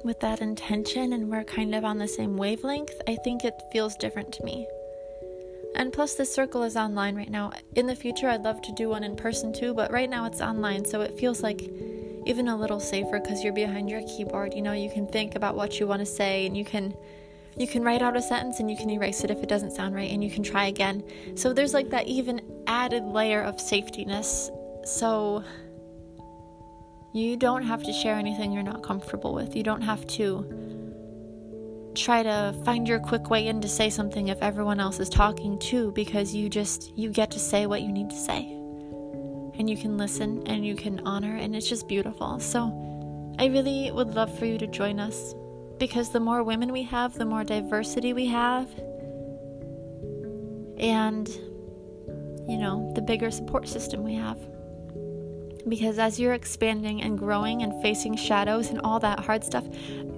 with 0.03 0.19
that 0.21 0.41
intention 0.41 1.13
and 1.13 1.29
we're 1.29 1.43
kind 1.43 1.75
of 1.75 1.85
on 1.85 1.99
the 1.99 2.07
same 2.07 2.37
wavelength, 2.37 2.99
I 3.07 3.17
think 3.17 3.45
it 3.45 3.53
feels 3.71 3.95
different 3.97 4.31
to 4.33 4.43
me. 4.43 4.67
And 5.75 5.93
plus, 5.93 6.15
this 6.15 6.33
circle 6.33 6.63
is 6.63 6.75
online 6.75 7.15
right 7.15 7.29
now. 7.29 7.51
In 7.75 7.87
the 7.87 7.95
future, 7.95 8.27
I'd 8.27 8.43
love 8.43 8.61
to 8.63 8.71
do 8.73 8.89
one 8.89 9.03
in 9.03 9.15
person 9.15 9.53
too, 9.53 9.73
but 9.73 9.91
right 9.91 10.09
now 10.09 10.25
it's 10.25 10.41
online, 10.41 10.85
so 10.85 11.01
it 11.01 11.17
feels 11.17 11.41
like 11.41 11.61
even 12.25 12.47
a 12.47 12.55
little 12.55 12.79
safer 12.79 13.19
because 13.19 13.43
you're 13.43 13.53
behind 13.53 13.89
your 13.89 14.01
keyboard. 14.03 14.53
You 14.53 14.61
know, 14.61 14.73
you 14.73 14.91
can 14.91 15.07
think 15.07 15.35
about 15.35 15.55
what 15.55 15.79
you 15.79 15.87
want 15.87 16.01
to 16.01 16.05
say, 16.05 16.45
and 16.45 16.55
you 16.55 16.65
can 16.65 16.93
you 17.57 17.67
can 17.67 17.83
write 17.83 18.01
out 18.01 18.15
a 18.15 18.21
sentence 18.21 18.61
and 18.61 18.71
you 18.71 18.77
can 18.77 18.89
erase 18.89 19.25
it 19.25 19.31
if 19.31 19.43
it 19.43 19.49
doesn't 19.49 19.71
sound 19.71 19.95
right, 19.95 20.11
and 20.11 20.23
you 20.23 20.29
can 20.29 20.43
try 20.43 20.67
again. 20.67 21.03
So 21.35 21.53
there's 21.53 21.73
like 21.73 21.89
that 21.89 22.07
even 22.07 22.41
added 22.67 23.03
layer 23.03 23.41
of 23.41 23.57
safetyness. 23.57 24.49
So 24.85 25.43
you 27.13 27.35
don't 27.35 27.63
have 27.63 27.83
to 27.83 27.93
share 27.93 28.15
anything 28.15 28.51
you're 28.51 28.63
not 28.63 28.83
comfortable 28.83 29.33
with. 29.33 29.55
You 29.55 29.63
don't 29.63 29.81
have 29.81 30.07
to 30.07 30.60
try 31.95 32.23
to 32.23 32.55
find 32.63 32.87
your 32.87 32.99
quick 32.99 33.29
way 33.29 33.47
in 33.47 33.61
to 33.61 33.67
say 33.67 33.89
something 33.89 34.29
if 34.29 34.41
everyone 34.41 34.79
else 34.79 34.99
is 34.99 35.09
talking 35.09 35.59
too 35.59 35.91
because 35.91 36.33
you 36.33 36.49
just 36.49 36.95
you 36.97 37.09
get 37.09 37.31
to 37.31 37.39
say 37.39 37.65
what 37.65 37.81
you 37.81 37.91
need 37.91 38.09
to 38.09 38.15
say. 38.15 38.39
And 39.59 39.69
you 39.69 39.77
can 39.77 39.97
listen 39.97 40.43
and 40.47 40.65
you 40.65 40.75
can 40.75 41.01
honor 41.05 41.35
and 41.35 41.55
it's 41.55 41.69
just 41.69 41.87
beautiful. 41.87 42.39
So 42.39 42.87
i 43.39 43.45
really 43.45 43.91
would 43.91 44.13
love 44.13 44.37
for 44.37 44.45
you 44.45 44.57
to 44.57 44.67
join 44.67 44.99
us 44.99 45.33
because 45.77 46.11
the 46.11 46.19
more 46.19 46.43
women 46.43 46.71
we 46.71 46.83
have 46.83 47.13
the 47.13 47.25
more 47.25 47.43
diversity 47.43 48.13
we 48.13 48.27
have. 48.27 48.69
And 50.77 51.27
you 52.47 52.57
know 52.57 52.91
the 52.95 53.01
bigger 53.01 53.31
support 53.31 53.67
system 53.67 54.03
we 54.03 54.15
have 54.15 54.39
because 55.67 55.99
as 55.99 56.19
you're 56.19 56.33
expanding 56.33 57.01
and 57.01 57.17
growing 57.17 57.63
and 57.63 57.81
facing 57.81 58.15
shadows 58.15 58.69
and 58.69 58.79
all 58.81 58.99
that 58.99 59.19
hard 59.19 59.43
stuff, 59.43 59.65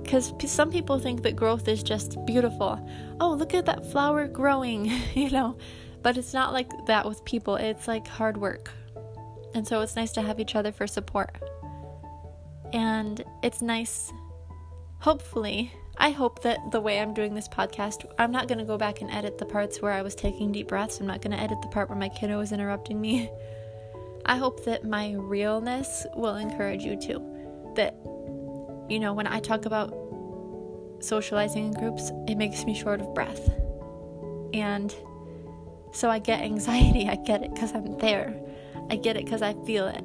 because 0.02 0.34
some 0.46 0.72
people 0.72 1.00
think 1.00 1.24
that 1.24 1.36
growth 1.36 1.68
is 1.68 1.84
just 1.84 2.18
beautiful. 2.26 2.80
Oh, 3.20 3.32
look 3.32 3.54
at 3.54 3.66
that 3.66 3.90
flower 3.92 4.28
growing, 4.28 4.86
you 5.14 5.30
know. 5.30 5.58
But 6.02 6.18
it's 6.18 6.34
not 6.34 6.52
like 6.54 6.70
that 6.88 7.08
with 7.08 7.24
people, 7.24 7.56
it's 7.56 7.88
like 7.88 8.08
hard 8.08 8.38
work. 8.38 8.72
And 9.56 9.68
so 9.68 9.82
it's 9.82 9.96
nice 9.96 10.12
to 10.14 10.22
have 10.22 10.40
each 10.40 10.56
other 10.56 10.72
for 10.72 10.88
support. 10.88 11.38
And 12.74 13.24
it's 13.44 13.62
nice, 13.62 14.12
hopefully, 15.00 15.72
I 15.98 16.10
hope 16.10 16.42
that 16.42 16.72
the 16.72 16.82
way 16.82 17.00
I'm 17.00 17.14
doing 17.14 17.36
this 17.36 17.48
podcast, 17.48 18.06
I'm 18.18 18.32
not 18.32 18.48
going 18.48 18.58
to 18.58 18.66
go 18.66 18.78
back 18.78 19.02
and 19.02 19.12
edit 19.12 19.38
the 19.38 19.46
parts 19.46 19.82
where 19.82 19.92
I 19.92 20.02
was 20.02 20.16
taking 20.16 20.52
deep 20.52 20.68
breaths. 20.68 21.00
I'm 21.00 21.08
not 21.08 21.22
going 21.22 21.38
to 21.38 21.42
edit 21.42 21.62
the 21.62 21.68
part 21.68 21.88
where 21.88 21.98
my 21.98 22.10
kiddo 22.10 22.40
was 22.40 22.52
interrupting 22.52 23.00
me. 23.00 23.30
I 24.26 24.38
hope 24.38 24.64
that 24.66 24.86
my 24.86 25.14
realness 25.14 26.06
will 26.16 26.36
encourage 26.36 26.84
you 26.84 26.96
too. 26.96 27.22
That, 27.76 27.96
you 28.90 29.00
know, 29.00 29.14
when 29.14 29.28
I 29.28 29.40
talk 29.40 29.66
about 29.66 29.94
socializing 31.00 31.66
in 31.66 31.74
groups, 31.74 32.12
it 32.28 32.36
makes 32.36 32.66
me 32.66 32.74
short 32.74 33.02
of 33.02 33.14
breath. 33.14 33.50
And 34.54 34.96
so 35.92 36.10
I 36.10 36.20
get 36.20 36.42
anxiety. 36.42 37.08
I 37.10 37.16
get 37.16 37.44
it 37.44 37.54
because 37.54 37.74
I'm 37.74 37.98
there. 37.98 38.40
I 38.90 38.96
get 38.96 39.18
it 39.18 39.26
because 39.26 39.42
I 39.42 39.54
feel 39.66 39.88
it. 39.88 40.04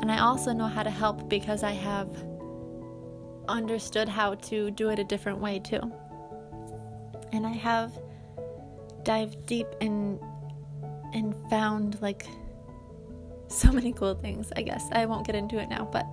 And 0.00 0.10
I 0.10 0.20
also 0.20 0.52
know 0.52 0.66
how 0.66 0.82
to 0.82 0.90
help 0.90 1.28
because 1.28 1.62
I 1.62 1.72
have 1.72 2.08
understood 3.48 4.08
how 4.08 4.34
to 4.34 4.70
do 4.70 4.90
it 4.90 4.98
a 4.98 5.04
different 5.04 5.38
way 5.38 5.58
too. 5.58 5.80
And 7.32 7.46
I 7.46 7.52
have 7.52 7.98
dived 9.04 9.46
deep 9.46 9.68
and 9.80 10.20
and 11.14 11.34
found 11.48 12.00
like 12.02 12.26
so 13.48 13.72
many 13.72 13.92
cool 13.92 14.14
things, 14.14 14.52
I 14.56 14.62
guess. 14.62 14.88
I 14.92 15.06
won't 15.06 15.26
get 15.26 15.34
into 15.34 15.58
it 15.58 15.68
now, 15.68 15.88
but 15.92 16.06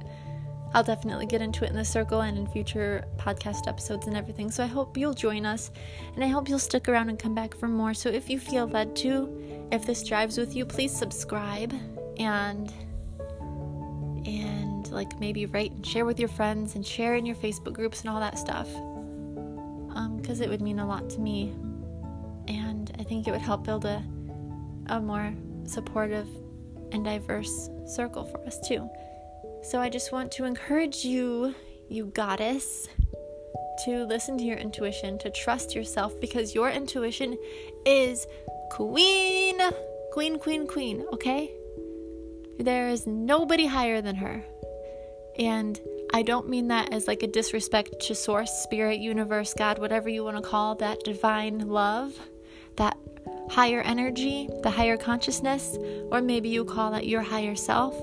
I'll 0.74 0.84
definitely 0.84 1.28
get 1.28 1.42
into 1.42 1.66
it 1.66 1.70
in 1.70 1.76
the 1.76 1.86
circle 1.86 2.22
and 2.22 2.38
in 2.38 2.48
future 2.48 3.06
podcast 3.18 3.68
episodes 3.68 4.08
and 4.08 4.18
everything. 4.18 4.50
So 4.50 4.64
I 4.64 4.68
hope 4.68 4.98
you'll 4.98 5.14
join 5.14 5.46
us 5.46 5.72
and 6.16 6.24
I 6.24 6.28
hope 6.28 6.50
you'll 6.50 6.60
stick 6.60 6.90
around 6.90 7.10
and 7.10 7.20
come 7.20 7.36
back 7.36 7.56
for 7.56 7.68
more. 7.68 7.94
So 7.94 8.10
if 8.10 8.30
you 8.30 8.40
feel 8.40 8.68
led 8.68 8.96
to, 8.98 9.68
if 9.72 9.86
this 9.86 10.04
drives 10.04 10.38
with 10.38 10.56
you, 10.56 10.66
please 10.66 10.96
subscribe 10.96 11.74
and 12.18 12.74
and 14.26 14.90
like 14.92 15.20
maybe 15.20 15.46
rate 15.46 15.74
and 15.74 15.86
share 15.86 16.06
with 16.06 16.20
your 16.20 16.30
friends 16.30 16.76
and 16.76 16.86
share 16.86 17.16
in 17.16 17.26
your 17.26 17.36
Facebook 17.36 17.74
groups 17.74 18.02
and 18.02 18.10
all 18.10 18.20
that 18.20 18.40
stuff. 18.40 18.74
Um, 18.76 20.18
because 20.20 20.42
it 20.42 20.50
would 20.50 20.62
mean 20.62 20.80
a 20.80 20.88
lot 20.88 21.08
to 21.12 21.20
me. 21.20 21.54
And 22.48 22.92
I 23.00 23.04
think 23.04 23.28
it 23.28 23.32
would 23.32 23.42
help 23.42 23.64
build 23.64 23.86
a 23.86 24.04
a 24.88 25.00
more 25.00 25.34
supportive 25.66 26.28
and 26.94 27.04
diverse 27.04 27.70
circle 27.86 28.24
for 28.24 28.40
us 28.46 28.60
too. 28.66 28.90
So 29.64 29.80
I 29.80 29.90
just 29.90 30.12
want 30.12 30.32
to 30.34 30.46
encourage 30.46 31.04
you, 31.04 31.56
you 31.90 32.08
goddess, 32.08 32.88
to 33.86 34.06
listen 34.06 34.38
to 34.38 34.44
your 34.44 34.58
intuition, 34.58 35.18
to 35.20 35.30
trust 35.30 35.76
yourself 35.76 36.20
because 36.20 36.54
your 36.54 36.70
intuition 36.70 37.38
is 37.86 38.28
queen, 38.72 39.60
queen, 40.12 40.38
queen, 40.40 40.68
queen, 40.68 41.06
okay? 41.14 41.52
There 42.60 42.90
is 42.90 43.08
nobody 43.08 43.66
higher 43.66 44.02
than 44.02 44.16
her. 44.18 44.46
And 45.40 45.80
I 46.14 46.22
don't 46.22 46.48
mean 46.48 46.68
that 46.68 46.94
as 46.94 47.08
like 47.08 47.24
a 47.24 47.28
disrespect 47.28 48.00
to 48.02 48.16
source, 48.16 48.52
spirit, 48.52 49.00
universe, 49.00 49.54
God, 49.54 49.80
whatever 49.80 50.10
you 50.10 50.24
want 50.24 50.38
to 50.38 50.44
call 50.44 50.76
that 50.76 51.04
divine 51.04 51.68
love, 51.68 52.14
higher 53.54 53.82
energy, 53.82 54.50
the 54.64 54.72
higher 54.72 54.98
consciousness, 54.98 55.78
or 56.12 56.22
maybe 56.22 56.50
you 56.50 56.66
call 56.66 56.90
that 56.90 57.06
your 57.06 57.22
higher 57.22 57.56
self. 57.56 57.94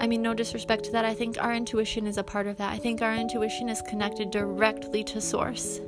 I 0.00 0.06
mean, 0.06 0.22
no 0.22 0.32
disrespect 0.32 0.84
to 0.84 0.92
that. 0.92 1.04
I 1.04 1.12
think 1.12 1.42
our 1.42 1.52
intuition 1.52 2.06
is 2.06 2.18
a 2.18 2.22
part 2.22 2.46
of 2.46 2.56
that. 2.58 2.72
I 2.72 2.78
think 2.78 3.02
our 3.02 3.12
intuition 3.16 3.68
is 3.68 3.82
connected 3.82 4.30
directly 4.30 5.02
to 5.04 5.20
source. 5.20 5.78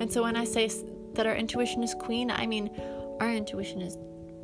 And 0.00 0.12
so 0.12 0.22
when 0.22 0.36
I 0.36 0.44
say 0.44 0.70
that 1.14 1.26
our 1.26 1.34
intuition 1.34 1.82
is 1.82 1.92
queen, 1.94 2.30
I 2.30 2.46
mean 2.46 2.70
our 3.20 3.32
intuition 3.32 3.82
is 3.82 3.98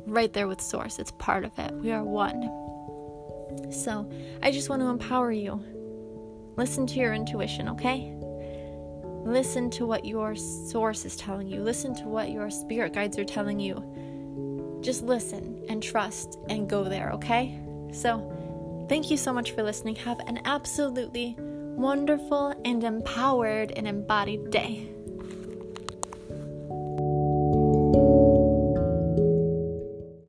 right 0.05 0.33
there 0.33 0.49
with 0.49 0.59
source. 0.59 0.99
It's 0.99 1.13
part 1.17 1.45
of 1.45 1.57
it. 1.57 1.71
We 1.75 1.93
are 1.93 2.03
one. 2.03 2.41
So 3.71 4.09
I 4.43 4.51
just 4.51 4.69
want 4.69 4.81
to 4.81 4.87
empower 4.87 5.31
you. 5.31 5.63
Listen 6.57 6.85
to 6.87 6.95
your 6.95 7.13
intuition, 7.13 7.69
okay? 7.69 8.18
Listen 9.25 9.69
to 9.71 9.85
what 9.85 10.05
your 10.05 10.35
source 10.35 11.05
is 11.05 11.15
telling 11.15 11.47
you. 11.47 11.61
Listen 11.61 11.95
to 11.95 12.03
what 12.03 12.31
your 12.31 12.49
spirit 12.49 12.93
guides 12.93 13.17
are 13.17 13.25
telling 13.25 13.59
you. 13.59 14.79
Just 14.81 15.03
listen 15.03 15.61
and 15.69 15.83
trust 15.83 16.39
and 16.49 16.69
go 16.69 16.83
there, 16.83 17.11
okay? 17.11 17.59
So, 17.91 18.85
thank 18.87 19.11
you 19.11 19.17
so 19.17 19.33
much 19.33 19.51
for 19.51 19.63
listening. 19.63 19.95
Have 19.95 20.19
an 20.21 20.41
absolutely 20.45 21.35
wonderful 21.39 22.53
and 22.65 22.83
empowered 22.83 23.71
and 23.71 23.87
embodied 23.87 24.51
day. 24.51 24.89